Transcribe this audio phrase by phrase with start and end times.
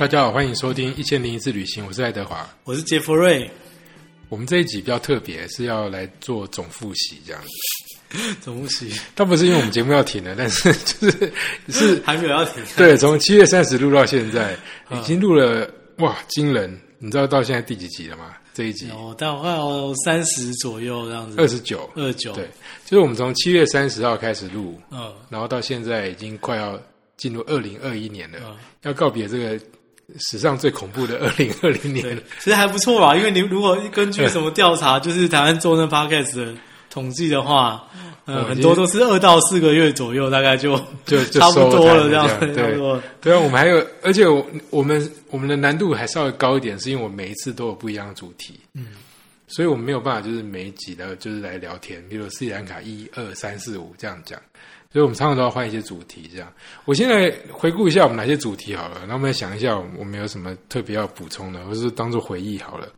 [0.00, 2.48] 大家好，欢迎收听《一千零一次旅行》，我是爱德华。
[2.64, 3.50] 我是杰弗瑞。
[4.30, 8.34] 我们这一集比较特别，是要来做总复习这样子。
[8.40, 11.32] 总复习，倒不是因为我们节目要停了，但是就是
[11.68, 12.64] 是还没有要停。
[12.78, 14.56] 对，从七月三十录到现在，
[14.90, 16.80] 已经录了哇，惊人！
[16.98, 18.34] 你知道到现在第几集了吗？
[18.54, 21.36] 这一集哦，大概有三十左右这样子。
[21.38, 22.32] 二十九，二十九。
[22.32, 22.48] 对，
[22.86, 26.80] 就是我们从七月三十号开始录，嗯，然后到现在已经快要
[27.18, 29.60] 进入二零二一年了，要告别这个
[30.18, 32.16] 史上最恐怖的二零二零年。
[32.38, 36.54] 其实还不错吧，因为你如果根据什么调查，就是台湾做那 podcast 的
[36.88, 37.84] 统计的话，
[38.24, 42.28] 呃，很多都是二到四个月左右，大概就就就 差不多了这样。
[42.54, 43.00] 对。
[43.20, 48.86] 对啊，我们还有，而且我我们我们的难度还稍微高一点，是因为我每一次都有不一样的主题，嗯，
[49.48, 54.40] 所以我们没有办法就是每一集的就是来聊天，比如斯里兰卡一二三四五这样讲，
[54.92, 56.28] 所以我们常常都要换一些主题。
[56.32, 56.52] 这样，
[56.84, 62.88] 我现在回顾一下我们哪些主题好了，然后我们想一下我们有什么特别要补充的，或是当做回忆好了。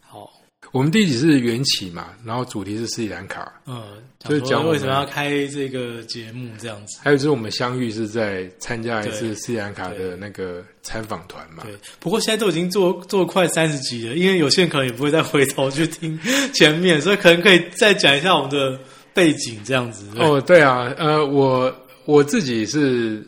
[0.00, 0.30] 好。
[0.70, 7.00] 我们第一集是缘起嘛，然后主题是斯里兰卡，嗯，就是讲为什么要开这个节目这样子。
[7.02, 11.62] 还有就是我们相遇是在参加一次斯里兰卡的那个参访团嘛。
[11.64, 16.20] 对，不过现在都已经做做快三十集了，因为有些人可能也不会再回头去听
[16.52, 18.78] 前面，所以可能可以再讲一下我们的
[19.18, 20.08] 背景这样子。
[20.16, 21.74] 哦，对啊，呃，我
[22.04, 23.26] 我自己是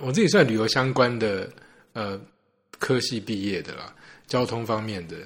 [0.00, 1.48] 我自己算旅游相关的
[1.94, 2.20] 呃
[2.78, 3.94] 科系毕业的啦，
[4.26, 5.16] 交通方面的，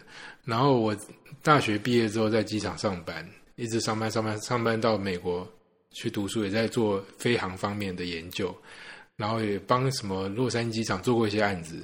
[0.45, 0.97] 然后我。
[1.43, 5.49] 大学毕业之后，在机场上班，一直上班上班上班到美国
[5.93, 8.53] 去读书，也在做飞航方面的研究，
[9.15, 11.77] 然后也帮什么洛杉矶机场做过一些案子。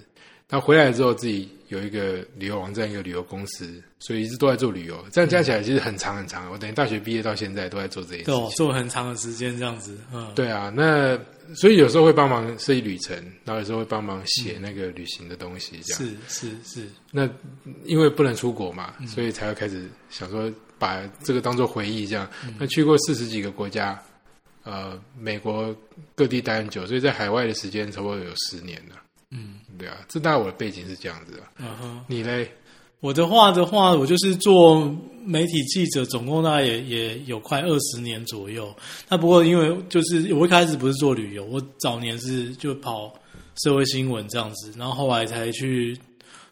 [0.52, 5.02] 他回来之后，自己有一个旅游网站，一个旅游公司，所以一直都在做旅游。
[5.10, 6.52] 这样加起来其实很长很长。
[6.52, 9.96] 我等于大学毕业到现在都在做这些，对，做很长的时间这样子。
[10.12, 10.68] 嗯，对啊。
[10.68, 11.18] 那
[11.54, 15.80] 所以有时候会帮忙设计旅程，然后有时候会帮忙写那个旅行的东西。
[15.84, 16.86] 这样是是是。
[17.10, 17.26] 那
[17.86, 22.06] 因为不能出国嘛，所以才会开始想说把这个当做回忆。
[22.06, 22.28] 这样，
[22.58, 23.98] 那去过四十几个国家，
[24.64, 25.74] 呃，美国
[26.14, 28.96] 各地待很久，所以在海外的时间差不多有十年了。
[29.34, 31.50] 嗯，对啊，这大概我的背景是这样子啊。
[31.58, 32.48] 嗯哼，你嘞？
[33.00, 34.94] 我的话的话，我就是做
[35.24, 38.72] 媒体记者，总共大概也也有快二十年左右。
[39.08, 43.12] 那不过因为就是我一开始不是做旅游，我早年是就跑
[43.64, 45.98] 社会新闻这样子，然后后来才去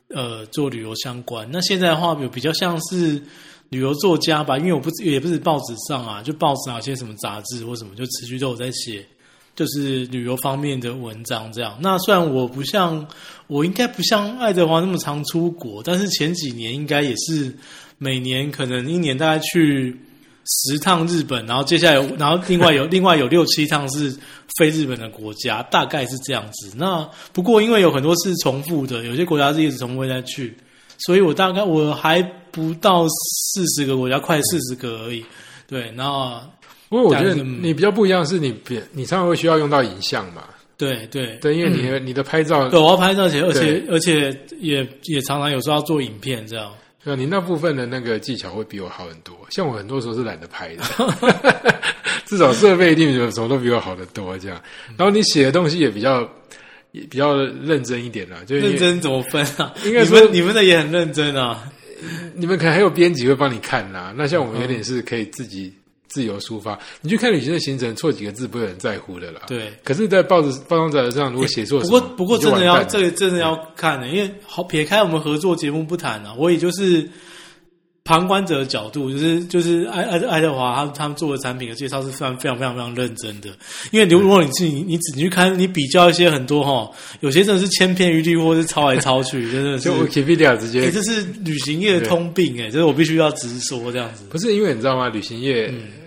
[0.09, 1.49] 呃做旅游相关。
[1.53, 3.23] 那现在的话，有比较像是
[3.69, 9.07] 旅游作家吧，因为我不也不是报纸上啊，就报纸啊些什么杂志或什么，就持续都有在写。
[9.57, 11.79] 就是旅游方面的文章，这样。
[11.83, 13.07] 那虽然我不像，
[13.47, 17.55] 我应该不像爱德华那么常出国，但是前几年应该也是
[17.99, 19.95] 每年可能一年大概去
[20.47, 24.17] 十趟日本，然后接下来，然后另外有 另外有六七趟是
[24.59, 26.73] 非日本的国家，大概是这样子。
[26.77, 30.57] 那不过因为有很多是重复的，有些国家是一直重复再去，
[30.99, 35.25] 所以我大概我还不到四十个国家，快四十个而已。
[35.67, 36.41] 对，那。
[36.91, 40.43] 不过我觉得你比较不一样，是你别你常常会需要用到影像嘛？
[40.77, 46.73] 对对对，因为你的你的拍照，对，我要拍照且而且而且也也常常有时候要做影片这样。
[47.05, 49.37] 对，你那部分的那个技巧会比我好很多。
[49.51, 50.83] 像我很多时候是懒得拍的，
[52.27, 54.61] 至少设备一定有什么都比我好得多这样。
[54.97, 56.29] 然后你写的东西也比较
[56.93, 59.73] 也比较认真一点了，就认真怎么分啊？
[59.85, 61.63] 应该说你们的也很认真啊。
[62.35, 64.13] 你们可能还有编辑会帮你看呐。
[64.17, 65.73] 那像我们有点是可以自己。
[66.11, 69.43] 自由抒发，你去看旅行的行程，错几个字不会很在乎的啦。
[69.47, 77.09] 对，可是，在报纸包装纸上如果写错，不过不过真的要这个真的要看的，因为好撇开我们合作节目不谈啊，我也就是
[78.03, 83.51] 旁观者的角度，就是就是爱爱爱德华他他们做的产品的介绍是非常非常非常非常认真的。
[83.93, 89.85] 因为如果你是你你只去看，你比较一些很多哈，有些真的是千篇一律，或是抄来抄去， 真的是。
[89.85, 94.25] 就 Wikipedia 直接，这是旅行业的通病哎，这是我必须要直说这样子。
[94.29, 95.09] 不是因为你知道吗？
[95.09, 95.73] 旅行业。
[95.73, 96.00] 我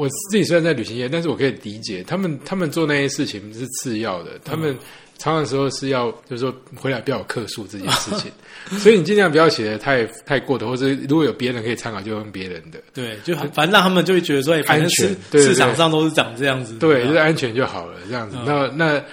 [0.00, 4.74] 我自己虽然在旅行业，但是我可以理解他们他们做那些事情是次要的，他们
[5.18, 8.32] 常常时候是要就是说回来不要有客数这件事情，
[8.80, 12.80] 所以你尽量不要写的太太过头，或者如果有别人可以参考，就用别人的。
[12.94, 18.38] 对，就反正让他们就会觉得说安全，市场上都是长这样子，对，就是安全就好了这样子。
[18.46, 19.04] 那那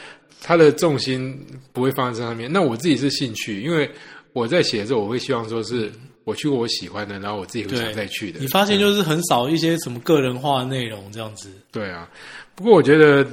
[0.42, 1.38] 他的重心
[1.74, 2.50] 不会放在这上面。
[2.50, 3.92] 那我自己是兴趣，因为
[4.32, 5.92] 我在写的时候，我会希望说是。
[6.28, 8.40] 我去过我喜欢的，然后我自己会想再去的。
[8.42, 11.50] 你发现就是很少一些什么个人化的内容这样子。
[11.72, 12.06] 对啊，
[12.54, 13.26] 不过我觉得，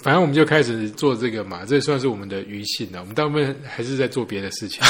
[0.00, 3.00] 反正我们就开始做这个嘛，这算是我们的余兴了。
[3.00, 4.80] 我们大部分还是在做别的事情。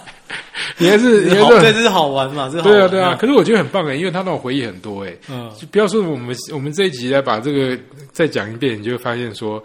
[0.78, 2.48] 你还是你还是这是好玩嘛？
[2.50, 3.14] 这对啊对啊。
[3.20, 5.14] 可是我觉得很棒哎，因为他让我回忆很多哎。
[5.28, 5.52] 嗯。
[5.60, 7.78] 就不要说我们我们这一集来把这个
[8.10, 9.62] 再讲一遍，你就会发现说，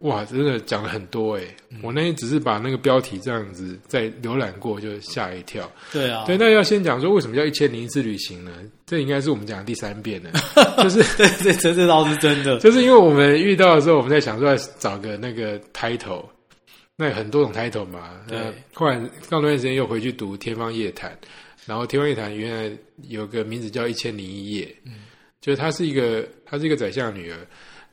[0.00, 1.42] 哇，真的讲了很多哎、
[1.82, 5.68] 我那天只是把那个标题这样子再浏览过，就吓一跳。
[5.92, 8.52] 对啊，对，那要先讲说为什么叫一千零一次旅行呢？
[8.86, 10.30] 这应该是我们讲的第三遍了，
[10.84, 12.58] 就是对对，这这倒是真的。
[12.60, 16.24] 就是因为我们遇到的时候，我们在想说要找个那个 title，
[16.94, 18.20] 那有很多种 title 嘛。
[18.28, 18.96] 对那后来
[19.28, 21.10] 过段时间又回去读《天方夜谭》，
[21.66, 22.78] 然后《天方夜谭》原来
[23.08, 24.92] 有个名字叫《一千零一夜》，嗯，
[25.40, 27.36] 就是她是一个她是一个宰相女儿，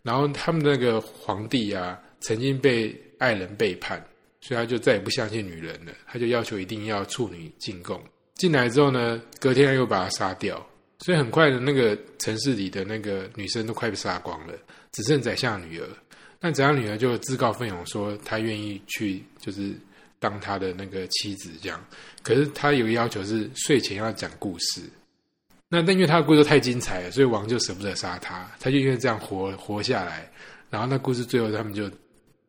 [0.06, 4.00] 然后他们那个皇帝啊曾经被爱人背叛，
[4.40, 8.00] 所以他就再也不相信女人了，他就要求一定要处女进贡。
[8.36, 10.64] 进来之后呢，隔天又把她杀掉，
[11.00, 14.54] 所以很快的那个城市里的那个女生都快被杀光了，
[14.92, 15.88] 只剩宰相女儿。
[16.40, 19.74] 那宰相女儿就自告奋勇说，她愿意去，就是
[20.20, 21.84] 当他的那个妻子这样。
[22.22, 24.82] 可是她有个要求是睡前要讲故事。
[25.70, 30.30] 那那因为他的故事太精彩了，所以王就舍不得杀他，他就因为这样活活下来。
[30.70, 31.90] 然后那故事最后他们就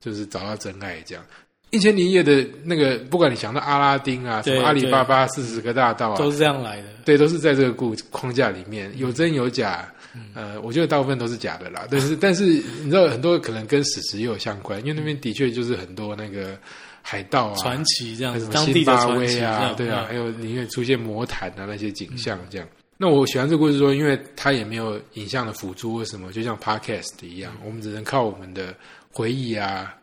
[0.01, 1.25] 就是找到真爱这样。
[1.71, 6.89] 一千零一夜的那个，不管你想到阿拉丁啊，什么阿里巴巴四十个大盗啊，都是这样来的。
[7.05, 9.93] 对，都是在这个故框架里面，有真有假。
[10.33, 11.87] 呃，我觉得大部分都是假的啦。
[11.91, 16.57] 但是，但是你知道，很多可能跟史实也有相关，因为那边的确就是很多那个
[17.03, 22.67] 海盗啊、传奇这样子，当地的传奇啊，对啊，嗯还有里面出现魔毯啊那些景象这样。
[22.99, 28.75] 那我喜欢这个故事说，因为它也没有影像的辅助或什么，就像 podcast 一样，我们只能靠我们的
[29.11, 29.95] 回忆啊，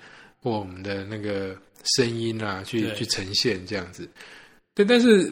[0.41, 1.55] 或我们的那个
[1.95, 4.07] 声音啊，去去呈现这样子。
[4.75, 5.31] 对，但是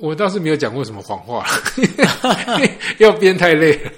[0.00, 1.46] 我我倒是没有讲过什么谎话，
[2.98, 3.90] 要编太累了。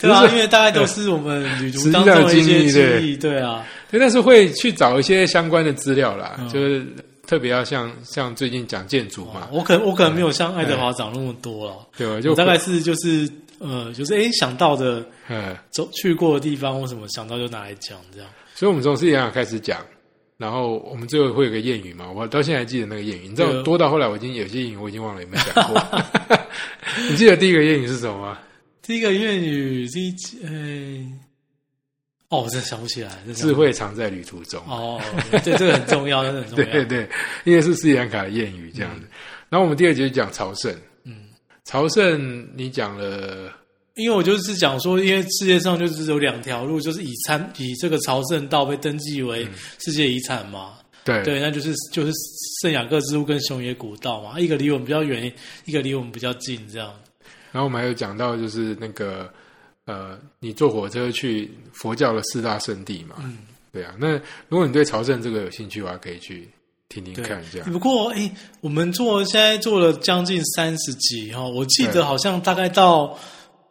[0.00, 3.00] 对啊，就是因为大概都是我们旅途当中的一上的经历些对。
[3.00, 6.48] 记忆，对啊，对，但是会去找一些相关的资料啦，嗯。
[6.48, 6.84] 就是
[7.26, 12.20] 特别要像像最近讲建筑嘛，我可能我可能没有像爱德华长那么多了，对吧？
[12.20, 13.28] 就大概是就是
[13.58, 18.28] 呃，就是诶想到的嗯，走去过的地方或什么想到就拿来讲这样。
[18.54, 19.80] 所以我们从斯里兰卡开始讲，
[20.36, 25.82] 然后我们最后会有个谚语嘛，我到现在还记得那个谚语，你知道多到后来我已经有些谚语我已经忘了有没有讲过。
[27.10, 28.38] 你记得第一个谚语是什么吗？
[28.82, 31.06] 第一个谚语，第一诶，
[32.34, 34.60] 哦，我真的想不起来，智慧藏在旅途中。
[34.66, 35.00] 哦，
[35.44, 36.64] 对，这个很重要，真的很重要。
[36.72, 37.08] 对对，
[37.44, 39.06] 因为是斯里兰卡的谚语这样子。
[39.48, 41.14] 然后我们第二节讲朝圣，嗯，
[41.64, 43.52] 朝圣你讲了，
[43.94, 49.46] 因为我就是讲说，因为世界上就是有两条路，就是以参以这个朝圣道被登记为
[49.78, 50.74] 世界遗产嘛。
[51.04, 52.12] 对对，那就是就是
[52.62, 55.30] 圣雅各之路跟熊野古道嘛，一个离我们比较远，
[55.66, 56.90] 一个离我们比较近，这样。
[57.52, 59.30] 然后我们还有讲到就是那个
[59.86, 63.38] 呃，你坐火车去佛教的四大圣地嘛，嗯，
[63.70, 63.94] 对啊。
[63.98, 64.12] 那
[64.48, 66.48] 如果你对朝圣这个有兴趣的话，可以去
[66.88, 67.70] 听听看这样。
[67.70, 73.18] 不过，哎，我们做现在做了将近三十集哈，我记得好像大概到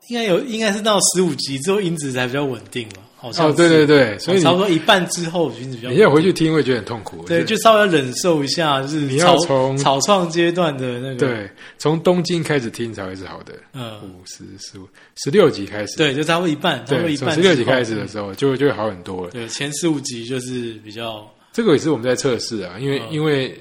[0.10, 7.24] 应该有应该是到十五集之后音质才比较稳定了，好像哦，对对对，所以差不多一半之后你现在回去听会觉得很痛苦。
[7.26, 13.54] 对，就稍微忍受一下，就是你要从草创阶段的那个，，对，从东京开始听才会是好的。
[13.72, 14.86] 嗯，五十、十五、
[15.24, 17.30] 十六集开始，对，就差不多一半，差不多对，一半。
[17.30, 19.32] 从十六集开始的，时候就会就会好很多了。
[19.32, 23.58] 对，前十五集就是比较，这个也是我们在测试啊，因为、嗯因为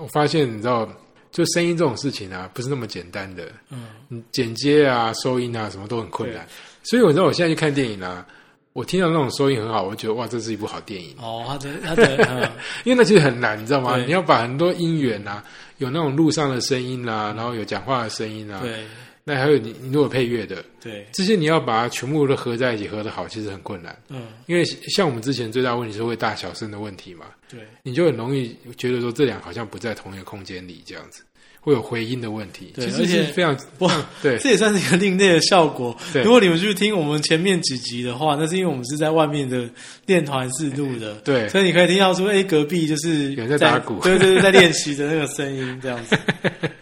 [0.00, 0.88] 我发现你知道，
[1.32, 6.46] 就声音这种事情啊，不是那么简单的，嗯，你剪接啊、收音啊，什么都很困难。
[6.84, 8.26] 所以我知道我现在去看电影啊，
[8.72, 11.14] 我听到那种收音很好，我就觉得哇，这是一部好电影。
[11.20, 12.50] 哦，他的他的， 嗯，
[12.84, 13.96] 因为那其实很难，你知道吗？
[13.96, 15.42] 你要把很多音源啊，
[15.78, 18.84] 有那种路上的声音啊，然后有讲话的声音啊，对
[19.24, 23.96] 那还有你你如果配乐的对，这些，你要把它全部都合在一起，合得好，其实很困难。
[24.08, 31.22] 嗯，因为像我们之前最大问题是会大小声的问题嘛，对，你就很容易觉得说这两好像不在同一个空间里，这样子
[31.60, 32.72] 会有回音的问题。
[32.76, 35.96] 其实对而且是非常哇，对这也算是一个另类的效果。
[36.12, 39.68] 对如果你们去听我们前面几集的话，那是因为我们是在外面的
[40.06, 46.16] 练团室录的，对所以你可以听到说，哎，隔壁就是有人在打鼓对对对，在练习的那个声音这样子。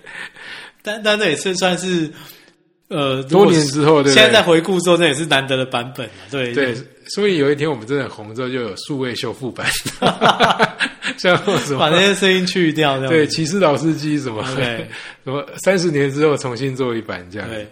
[0.83, 2.11] 但但那也是算是
[2.89, 4.13] 呃，多年之后，对？
[4.15, 6.13] 现在在回顾之后，那也是难得的版本了。
[6.31, 6.75] 对对，
[7.15, 9.67] 所以有一天我们真的红之后，就有数位修复版，
[11.17, 14.87] 像什把那些声音去掉，对子骑士老司机什么对
[15.25, 17.55] 什么三十年之后重新做一版这样子。
[17.55, 17.67] 对，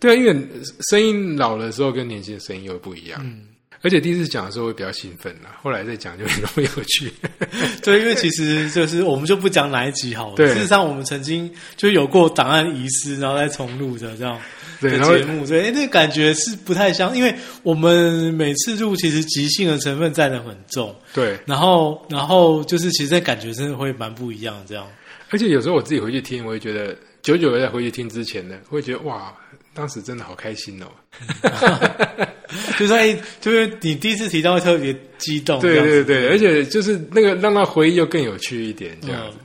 [0.00, 0.48] 对啊，因为
[0.90, 3.20] 声音老的时候跟年轻的声音又不一样。
[3.24, 3.42] 嗯，
[3.82, 7.12] 而且第一次讲的时候会比较兴奋啦，后来再讲就没那么有趣。
[7.82, 10.36] 对，因为其实就是我们就不讲哪一集好了。
[10.36, 14.38] 对事实上我们曾经就有过档案遗失，然后再重录的这样
[14.80, 24.86] 对，节目，所以诶那感觉是不太像，因为我们每次录其实即兴的成分占的很重，对，然后然后就是其实在感觉真的会蛮不一样，这样。
[25.30, 29.34] 而且有时候我自己回去听，我会觉得久久的在回去听之前呢，会觉得哇，
[29.74, 30.86] 当时真的好开心哦。
[32.78, 39.36] 就是说哎，就是你第一次提到会特别激动，对对对，而且就是那个让他回忆又更有趣一点这样子。
[39.40, 39.44] 嗯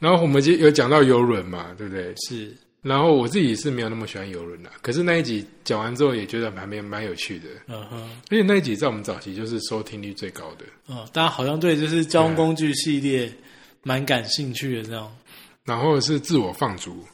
[0.00, 2.04] 然后我们就有讲到游轮嘛，对不对？
[2.26, 2.50] 是
[2.82, 8.00] 然后我自己是没有那么喜欢游轮的，可是那一集讲完之后也觉得蛮蛮蛮有趣的，嗯哼。
[8.30, 10.64] 而且那一集在我们早期就是收听率最高的。
[10.88, 13.30] 嗯，大家好像对就是交通工具系列
[13.82, 15.10] 蛮感兴趣的这样。
[15.64, 17.04] 然后是自我放逐，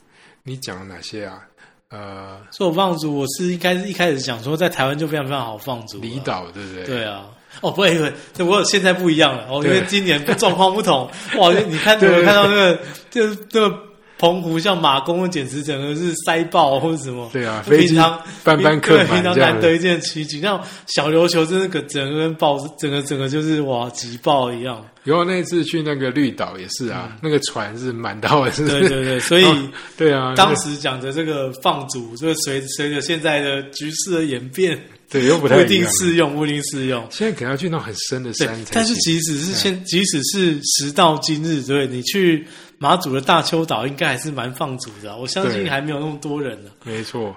[0.45, 1.41] 你讲了哪些啊？
[1.89, 6.03] 呃，自我放逐，我是应该是一开始想说，在台湾就非常非常好放逐了。
[6.03, 6.85] 离岛对不对？
[6.85, 7.29] 对啊，
[7.61, 11.11] 哦，不会不会，这我现在不一样了哦，因对为今年状况不同。
[11.39, 12.81] 哇，你看 对对有看到那个
[13.11, 13.79] 就是那个
[14.19, 17.29] 澎湖像马公，简直整个是塞爆或者什么。
[17.33, 19.37] 对啊，飞机平常班班客对平常。
[19.37, 24.85] 难得一见的奇景，像小琉球真的个整个跟爆，整个整个就是哇挤爆一样。
[25.05, 28.67] 然后那一次去那个绿岛也是啊，那个船是满到的，是？
[28.67, 29.45] 对对对，所以。
[29.47, 29.57] 哦
[29.97, 35.87] 对啊，那个当时讲的这个放逐，就是随随着现在的局势的演变，对又不太一定。
[35.91, 37.07] 适用，不一定适用。
[37.11, 42.47] 现在可能要去那种很深的山才，但是即使是现，即使是时到今日，对你去
[42.79, 45.17] 马祖的大丘岛，应该还是蛮放逐的啊。
[45.17, 46.71] 我相信对还没有那么多人呢。
[46.85, 47.35] 没错，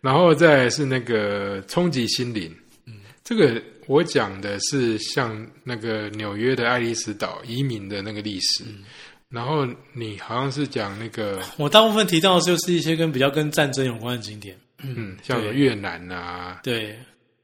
[0.00, 2.54] 然后再来是那个冲击心灵，
[2.86, 8.64] 嗯，这个我讲的是像那个纽约的爱丽丝岛移民的那个历史，
[9.28, 14.56] 然后你好像是讲那个，我大部分提到的就是一些跟比较跟战争有关的景点。
[14.82, 16.98] 嗯，像对越南啊，对，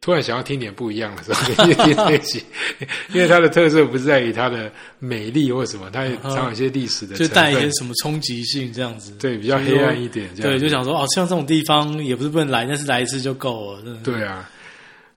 [0.06, 2.40] 突然想要听点不一样的时候，可以听这一集，
[3.12, 4.70] 因为它的特色不是在于它的
[5.00, 9.10] 美丽或什么，它也常有一些历史的就带一些什么冲击性这样子。
[9.18, 13.82] 对，比较黑暗一点，这样对，就想说哦，像这种地方也不是不能来，但是来一次就够了。
[14.04, 14.48] 对啊。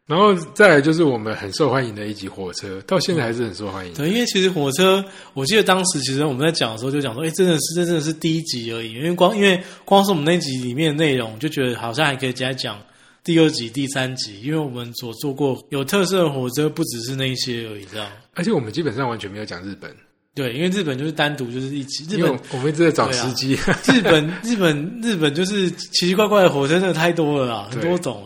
[0.08, 3.93] 然后再来就是我们很受欢迎的一集火车，到现在还是很受欢迎。
[3.93, 5.05] 对，因为其实火车，
[5.36, 12.79] 我记得当时其实我们在讲的时候就讲说，哎，真的是这真的是第一集而已，因为光因为光是我们那集里面的内容，就觉得好像还可以再讲
[13.23, 18.09] 第二集、第三集，因为我们所做过有特色的火车不只是那一些而已，这样。
[18.33, 19.93] 而且我们基本上完全没有讲日本，
[20.33, 23.53] 对，因为日本就是单独就是一集，日本我们一直在找对啊司机。
[23.91, 28.25] 日本日本日本就是奇奇怪怪的火车，真的太多了啦，很多种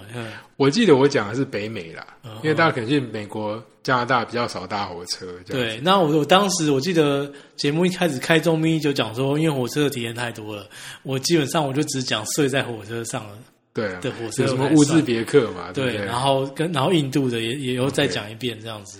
[0.55, 5.25] 我记得我讲的是北美啦，嗯因为大家可能去美国、加拿大比较少搭火车。
[5.47, 10.67] 对，那我我当时我记得节目一开始开中咪就讲说，因为火车的体验太多了，
[11.01, 13.37] 我基本上我就只讲睡在火车上了。
[13.73, 16.05] 对火车有什么乌兹别克嘛，对对，对？
[16.05, 18.99] 然后跟然后印度的也也又再讲一遍这样子。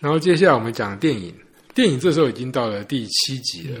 [0.00, 1.32] 然后接下来我们讲电影，
[1.74, 3.78] 电影这时候已经到了第七集了。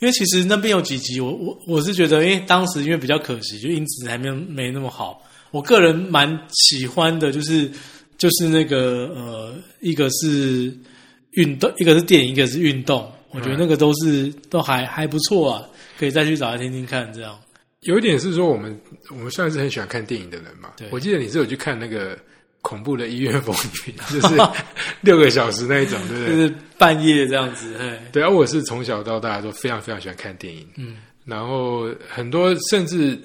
[0.00, 5.22] 因为其实那边有几集，我我我是觉得，因为当时因为比较可惜，就音质还没有没那么好。
[5.50, 7.70] 我个人蛮喜欢的，就是
[8.16, 10.74] 就是那个呃，一个是
[11.32, 13.12] 运动，一个是电影，一个是运动。
[13.30, 15.64] 我觉得那个都是、都还还不错啊，
[15.98, 17.12] 可以再去找来听听看。
[17.12, 17.38] 这样
[17.82, 20.86] 有一点是说，我们我们算是很喜欢看电影的人嘛对。
[20.90, 22.18] 我记得你是有去看那个
[22.60, 23.54] 恐怖的医院风
[23.86, 24.34] 云， 就是
[25.00, 26.36] 六个小时那一种，对不对？
[26.36, 33.18] 就是半夜这样子，嘿，对啊，我是从小到大都非常非常喜欢看电影，嗯，然后很多甚至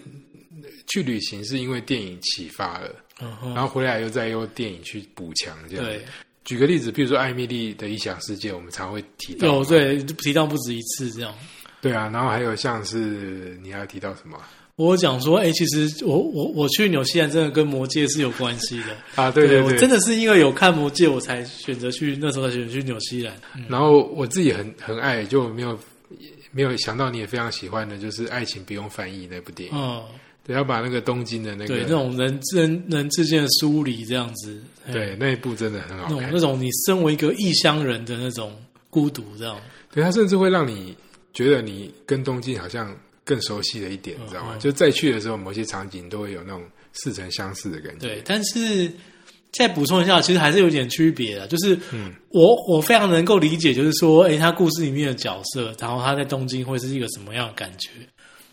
[0.88, 2.90] 去旅行是因为电影启发了，
[3.22, 5.86] 嗯，然后回来又再用电影去补强，这样。
[5.86, 6.02] 对，
[6.46, 9.48] 举个例子，比如说艾米丽的异想世界，我们常会提到。
[9.48, 11.34] 有对提到不止一次这样。
[11.90, 14.38] 对啊，然后还有像是你还要提到什么
[14.78, 18.98] 我讲说，哎、其实我我我去纽西兰真的跟魔戒是有关系的。
[19.16, 19.32] 啊？
[19.32, 23.34] 对对我真的是因为有看魔戒，我才选择去那时候才选择去纽西兰。
[23.70, 25.80] 然后我自己很很爱，就没有
[26.52, 29.78] 没有想到你也非常喜欢的，就是《爱情不用翻译》那部电影。
[29.78, 30.04] 嗯，
[30.46, 36.30] 对，要把那个东京的那个对，那种人人人之间的疏离这样子，嘿对那一部真的很那种好看。
[36.34, 38.54] 那种你身为一个异乡人的那种
[38.90, 39.58] 孤独，这样。
[39.90, 40.94] 对，它甚至会让你
[41.36, 42.92] 觉得你跟东京好像
[43.24, 44.54] 更熟悉了一点，你知道吗？
[44.54, 46.64] 嗯就再去的时候，某些场景都会有那种
[46.94, 48.08] 似曾相识的感觉。
[48.08, 48.92] 对，但是
[49.52, 51.46] 再补充一下，其实还是有点区别的。
[51.48, 57.90] 就是嗯我我非常能够理解，就是说，诶，他故事里面的角色，然后他在东京会是一个什么样的感觉。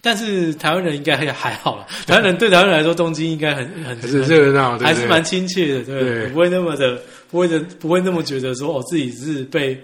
[0.05, 4.77] 但是台湾人应该还还好了， 台湾人对台湾人来说，东京应该很很热闹？
[4.81, 9.81] 还是蛮亲切的，对，对不会那么的，不会的，不会那么觉得说，哦，自己是被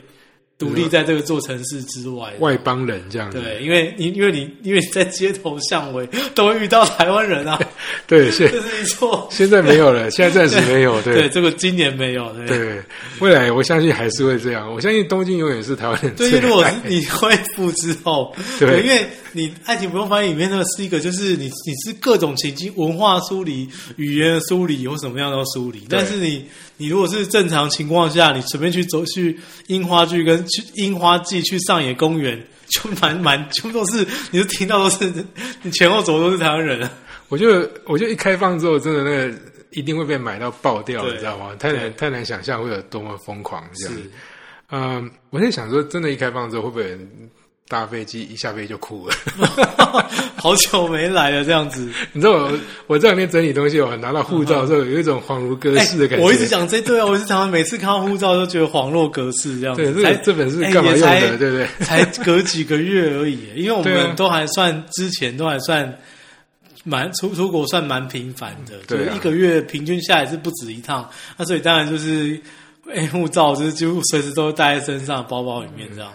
[0.59, 2.35] 独立在这个座城市之外。
[2.41, 3.41] 外邦人这样子。
[3.41, 7.59] 对，因为你因为你因为你在街头巷尾都会遇到台湾人啊，
[8.09, 9.29] 对，现这是一错。
[9.33, 11.01] 现在没有了， 现在暂时没有。
[11.03, 12.47] 对，对这个今年没有，对。
[12.47, 12.83] 对，
[13.21, 14.69] 未来我相信还是会这样。
[14.73, 26.45] 我相信东京永远是台湾人对，最因为如果你恢复之后，对因为你《爱情不用翻译》里面那个是一个，就是你你是各种情境、文化梳理、语言的梳理或什么样的梳理，但是你
[26.79, 35.13] 你如果是正常情况下，你随便去走去樱花剧跟去樱花季去上野公园， 就蛮蛮全部都是，你就听到都是
[35.63, 36.91] 你前后走都是台湾人啊，
[37.29, 39.39] 我就我就一开放之后，真的那个
[39.73, 41.55] 一定会被买到爆掉，你知道吗？
[41.59, 43.95] 太难太难想象会有多么疯狂这样。
[43.95, 44.11] 是
[44.71, 46.99] 嗯，我在想说，真的，一开放之后，会不会
[47.69, 49.15] 搭飞机一下飞就哭了？
[50.37, 51.87] 好久没来了，这样子。
[52.13, 56.25] 你知道我我这两天整理东西，我拿到护照的时候，有一种恍如隔世的感觉。
[56.25, 59.93] 哎我一直讲这对啊，我一直常常每次看到护照都觉得恍若隔世这样子。
[59.93, 61.37] 对，这这本是哎干嘛用的？
[61.39, 61.67] 对不对？
[61.85, 65.93] 才隔几个月而已，因为我们都还算之前都还算
[66.85, 72.41] 蛮出出国算蛮频繁的，就对啊是一个月平均下来是不止一趟，那所以当然就是
[72.95, 76.11] 哎护照就是几乎随时都带在身上包包里面这样。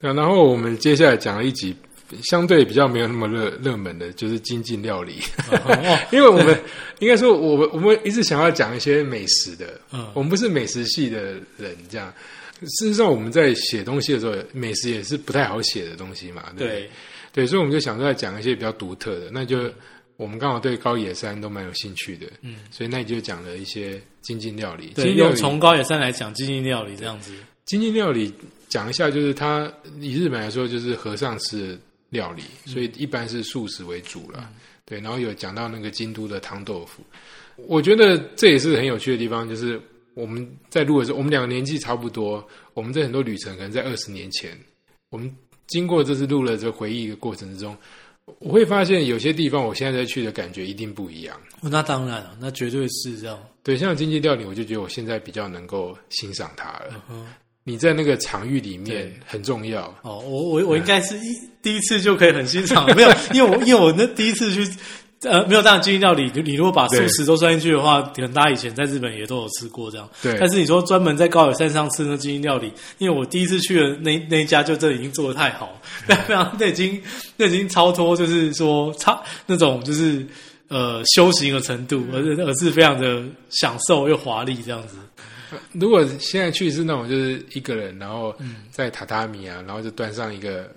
[0.00, 1.74] 对啊，然后我们接下来讲了一集
[2.22, 5.20] 相对比较没有那么热热门的，就是精进料理。
[5.50, 6.58] 哦， 因为我们
[7.00, 12.12] 应该说，我们我们一直想要讲一些美食的，嗯我们不是美食系的人，这样。
[12.60, 16.90] 事实上，我们在写东西的时候，美食也是不太好写的东西嘛，对不对？
[17.32, 19.70] 对，所以我们就想说要讲一些比较独特的，那就
[20.16, 24.86] 我们刚好对高野山都蛮有兴趣的，嗯，所以那你就讲了一些精进料理。
[24.96, 27.32] 精对，用从高野山来讲精进料理这样子。
[27.64, 28.32] 精进料理
[28.68, 31.78] 讲一下，就是它以日本来说，就是和尚吃的
[32.10, 34.48] 料理，所以一般是素食为主了。
[34.84, 37.02] 对，然后有讲到那个京都的汤豆腐，
[37.56, 39.78] 我觉得这也是很有趣的地方，就是
[40.14, 44.58] 我们在录的时候，我们两个年纪差不多，我们在很多旅程可能在二十年前，
[45.10, 45.30] 我们
[45.66, 47.76] 经过这次录了这回忆的过程之中，
[48.38, 51.38] 我会发现有些地方我现在再去的感觉一定不一样。
[51.60, 53.38] 哦那当然了，那绝对是这样。
[53.62, 57.04] 对，像经济料理，我就觉得我现在比较能够欣赏它了。
[57.10, 57.26] 嗯
[57.68, 59.82] 你在那个场域里面很重要。
[60.02, 64.66] 哦，我我我应该是一第一次就可以很欣赏，没有， 因为我因为我那第一次去，
[65.22, 70.08] 呃，没有这样精英料理，你如果把素食都算进去的话，可能大家以前在日本也都有吃过这样。
[70.22, 77.00] 对但是你说专门在高野山上吃那精英料理，因为我第一次去的那那一家就真的已经做的太好， 那非常那已经
[77.36, 80.24] 那已经超脱，就是说超那种就是
[80.68, 84.96] 呃修行的程度，而而是非常的享受又华丽这样子。
[85.72, 88.34] 如果现在去是那种就是一个人，然后
[88.70, 90.70] 在榻榻米啊，然后就端上一个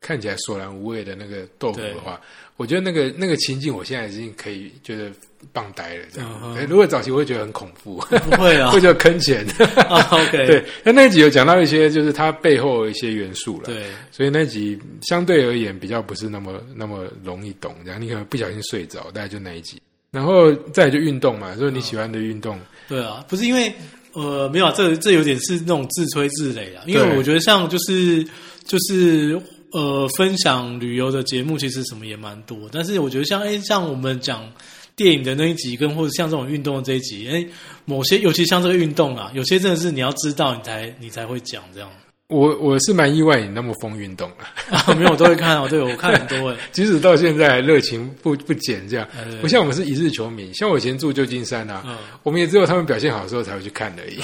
[0.00, 2.20] 看起来索然无味的那个豆腐的话，
[2.56, 5.10] 我觉得那个那个情境，我现在已经可以觉得
[5.52, 6.04] 棒呆了。
[6.12, 7.96] 这样，如果早期我会觉得很恐怖，
[8.30, 9.44] 不会啊 会觉得坑钱。
[9.88, 13.66] 啊，OK，对，那那一集有讲到一些就是它背后一些元素了。
[13.66, 19.80] 对所以那集相对而言比较不是那么那么容易懂，这样你可能不小心睡着，大概就那一集。
[20.12, 23.70] 然后再来就运动嘛，说你喜欢的运动，对啊，不是因为
[24.16, 26.82] 呃没有啊，这这有点是那种自吹自擂啊。
[26.86, 28.26] 因为我觉得像就是
[28.64, 29.40] 就是
[29.72, 32.56] 呃分享旅游的节目，其实什么也蛮多。
[32.72, 34.50] 但是我觉得像哎像我们讲
[34.96, 37.46] 电影的那一集，跟或者像这种运动的这一集，哎
[37.84, 41.90] 某些尤其像这个运动啊，有些真的是你要知道你才你才会讲这样。
[42.28, 44.50] 我我是蛮意外你那么疯运动啊，
[44.86, 46.56] 啊，没有我都会看哦，对我看很多哎。
[46.72, 49.06] 即使到现在还热情不不减这样。
[49.40, 54.18] 不像我们是一日球迷，像我以前住旧金山啊，嗯我们也只有他们表现好的时候才会去看而已。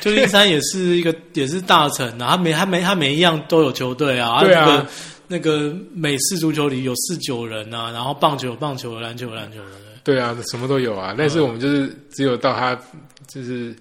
[0.00, 4.86] 旧金山也是一个 也是大城啊，他每他每他每一样都有球队啊，对啊那个
[5.26, 9.70] 那个美式足球里有四九人啊，然后棒球有棒球，篮球有篮球的，
[10.02, 11.14] 对啊，什么都有啊。
[11.16, 12.74] 但是我们就是只有到他
[13.28, 13.74] 就是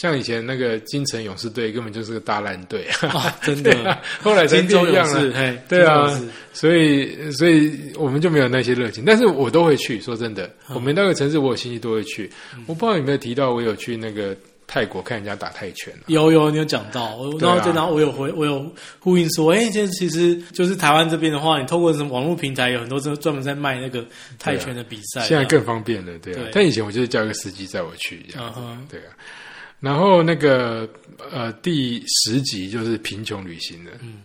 [0.00, 2.86] 像以前那个金城勇士队根本就是个大烂队。
[3.02, 6.06] 啊， 啊，真的，后来才金州勇士，对啊
[6.52, 10.00] 所以，所以我们就没有那些热情，但是我都会去。
[10.00, 10.74] 说真的，嗯。
[10.74, 12.30] 我们那个城市我有兴趣都会去。
[12.66, 24.04] 我不知道有没有提到，我有去那个泰国看人家打泰拳、啊、有有你有讲到，然后然后我有回我有呼应说，哎，这其实就是台湾这边的话，你透过什么网络平台有很多专专门在卖那个
[24.38, 28.52] 泰拳的比赛，现在更方便了，对但以前我就是叫一个司机载我去，这样。
[28.52, 29.16] 子，嗯对啊。
[29.86, 30.88] 然后那个
[31.30, 34.22] 呃第十集就是贫穷旅行了，嗯，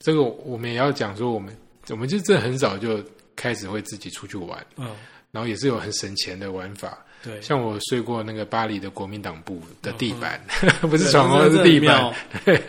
[0.00, 1.56] 这个我们也要讲说，我们
[1.90, 3.00] 我们就真的很早就
[3.36, 4.90] 开始会自己出去玩，嗯，
[5.30, 6.98] 然后也是有很省钱的玩法。
[7.22, 10.44] 对，像我睡过那个巴黎的国民党部的地板，
[10.80, 12.12] 不 不是床哦，是地板。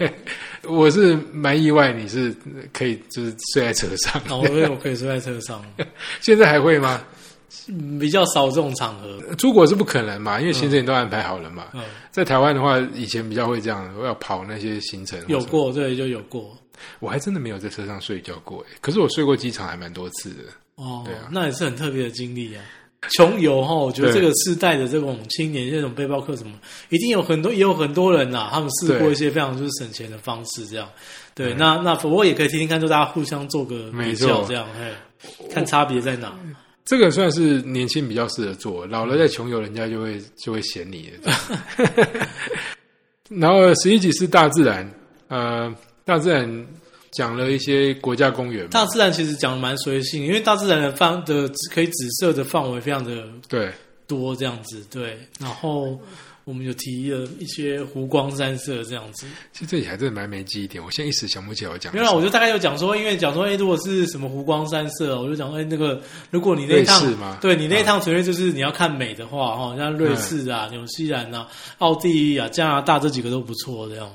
[0.69, 2.33] 我是蛮意外，你是
[2.71, 4.21] 可以就是睡在车上。
[4.23, 5.65] 然后我我可以睡在车上，
[6.21, 7.03] 现在还会吗？
[7.67, 11.65] 嗯比较少这种场合，出国是不可能嘛，因为行程都安排好了嘛。
[11.73, 15.19] 嗯，在台湾的话，以前比较会这样，要跑那些行程。
[15.27, 16.57] 有，过，对，就有过。
[16.99, 20.43] 我还真的没有在车上睡觉过，可是我睡过机场还蛮多次的。
[20.75, 22.61] 哦，对啊那也是很特别的经历啊。
[23.11, 26.53] 穷游哈，我觉得对这个世代的这种青年，这种背包客什么，
[26.89, 30.89] 一定有很多，也有很多人呐、他们试过一些非常就是省钱的方式，这样。
[31.35, 34.91] 对，那那不过也可以听听看，就大家互相做个没比较，错这样，嘿，
[35.53, 36.33] 看差别在哪。
[36.85, 41.11] 这个算是年轻比较适合做，老了再穷游，人家就会就会嫌你。
[43.27, 44.87] 然后十一集是大自然，
[45.27, 46.67] 呃，大自然
[47.11, 53.71] 讲了一些国家公园，大自然其实讲的蛮随性，因为大自然的范的可以紫色的范围非常的对
[54.05, 55.17] 多这样子，对。
[55.39, 55.99] 然后
[56.45, 59.27] 我们有提了一些湖光山色这样子。
[59.51, 61.91] 其实这里还真的蛮没记忆点，我现在一时想不起来我讲。
[61.91, 71.47] 没有啦，我就大概有讲说，因为讲说，哎，如果是什么湖光山色，我就讲，哎，那个如果你那一趟吗，对你那一趟纯粹就是你要看美的话，哈，像瑞士啊、纽西兰啊、
[71.79, 74.09] 奥地利啊、加拿大这几个都不错，这样。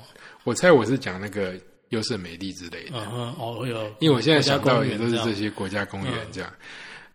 [0.45, 1.55] 我猜我是讲那个
[1.89, 6.51] 优胜美地之类的，嗯哼，哦，有，因为我现在想到也都是这些国家公园这样。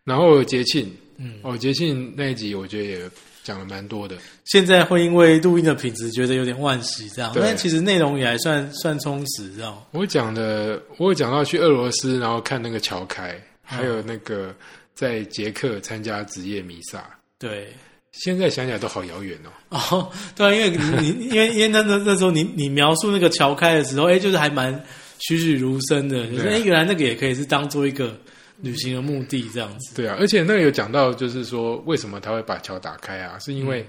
[0.03, 3.09] 然后节庆，嗯，哦，节庆那一集我觉得也
[3.45, 9.79] 讲了蛮多的，现在会因为录音的品质觉得有点惋惜，这样，但其实内容也还算算充实，这样。
[9.91, 14.53] 我讲的，我有讲到去俄罗斯，然后看那个桥开，还有那个
[14.95, 17.07] 在捷克参加职业弥撒。
[17.37, 17.67] 对，
[18.13, 19.77] 现在想起来都好遥远哦。
[19.91, 24.73] 哦，对啊，因为你你 因为因为那那那时候你你描述那个桥开的时候，哎，就是还蛮
[25.19, 28.19] 栩栩如生的，就是哎，原来那个也可以是当做一个
[28.61, 29.95] 旅行的目的这样子。
[29.95, 33.37] 对啊，而且那个有讲到，就是说为什么他会把桥打开啊？
[33.39, 33.85] 是因为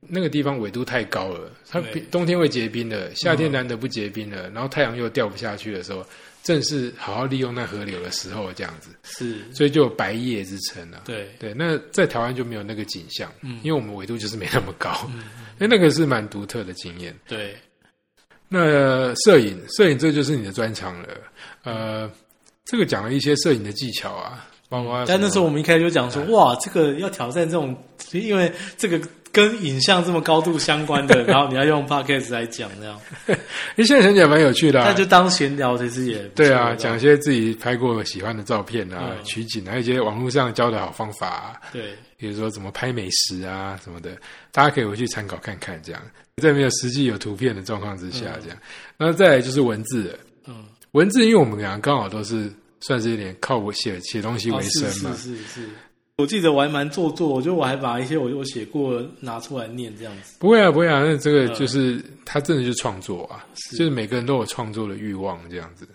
[0.00, 6.06] 那个地方纬度太高了，它冬天会结冰的，夏天难得不结冰了，然后太阳又掉不下去的时候，
[6.44, 11.02] 正是好好利用那河流的时候，这样子，是，所以就有白夜之称啊。
[11.04, 15.10] 对，对，那在台湾就没有那个景象，嗯因为我们纬度就是没那么高，
[15.58, 17.12] 因为那个是蛮独特的经验。
[17.26, 17.56] 对，
[18.48, 21.08] 那摄影，摄影这就是你的专长了。
[21.64, 22.10] 呃，
[22.70, 27.74] 这个讲了一些摄影的技巧啊，包括但那时候我们们一开始就讲说，哇，这个要挑战这种，
[28.12, 29.00] 因为这个
[29.32, 33.36] 跟影像这么高度相关的， 然后你要用 podcast 来讲这样， 哎，
[33.76, 34.86] 现在想起来蛮有趣的、啊。
[34.88, 39.24] 那就当闲聊，其实也对啊，讲一些自己拍过喜欢的照片啊、嗯。
[39.24, 44.10] 取景啊，还有一些网络上教的好方法、啊，对，比如说怎么拍美食啊什么的，
[44.52, 45.80] 大家可以回去参考看看。
[45.82, 46.02] 这样，
[46.42, 48.58] 在没有实际有图片的状况之下，这样，
[48.98, 50.18] 那再来就是文字了。
[50.92, 55.68] 嗯，文字，因为我们俩刚好都是算是有点靠我写写东西为哦生嘛，是是是是。
[56.16, 60.34] 我记得我还蛮做作，我觉得我还把一些我我写过拿出来念这样子。
[60.40, 65.86] 不会啊，不会啊，那这个嗯就是、他真的就是创作啊，是就是每个人都有创作的欲望这样子。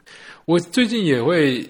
[0.46, 1.70] 我最近也会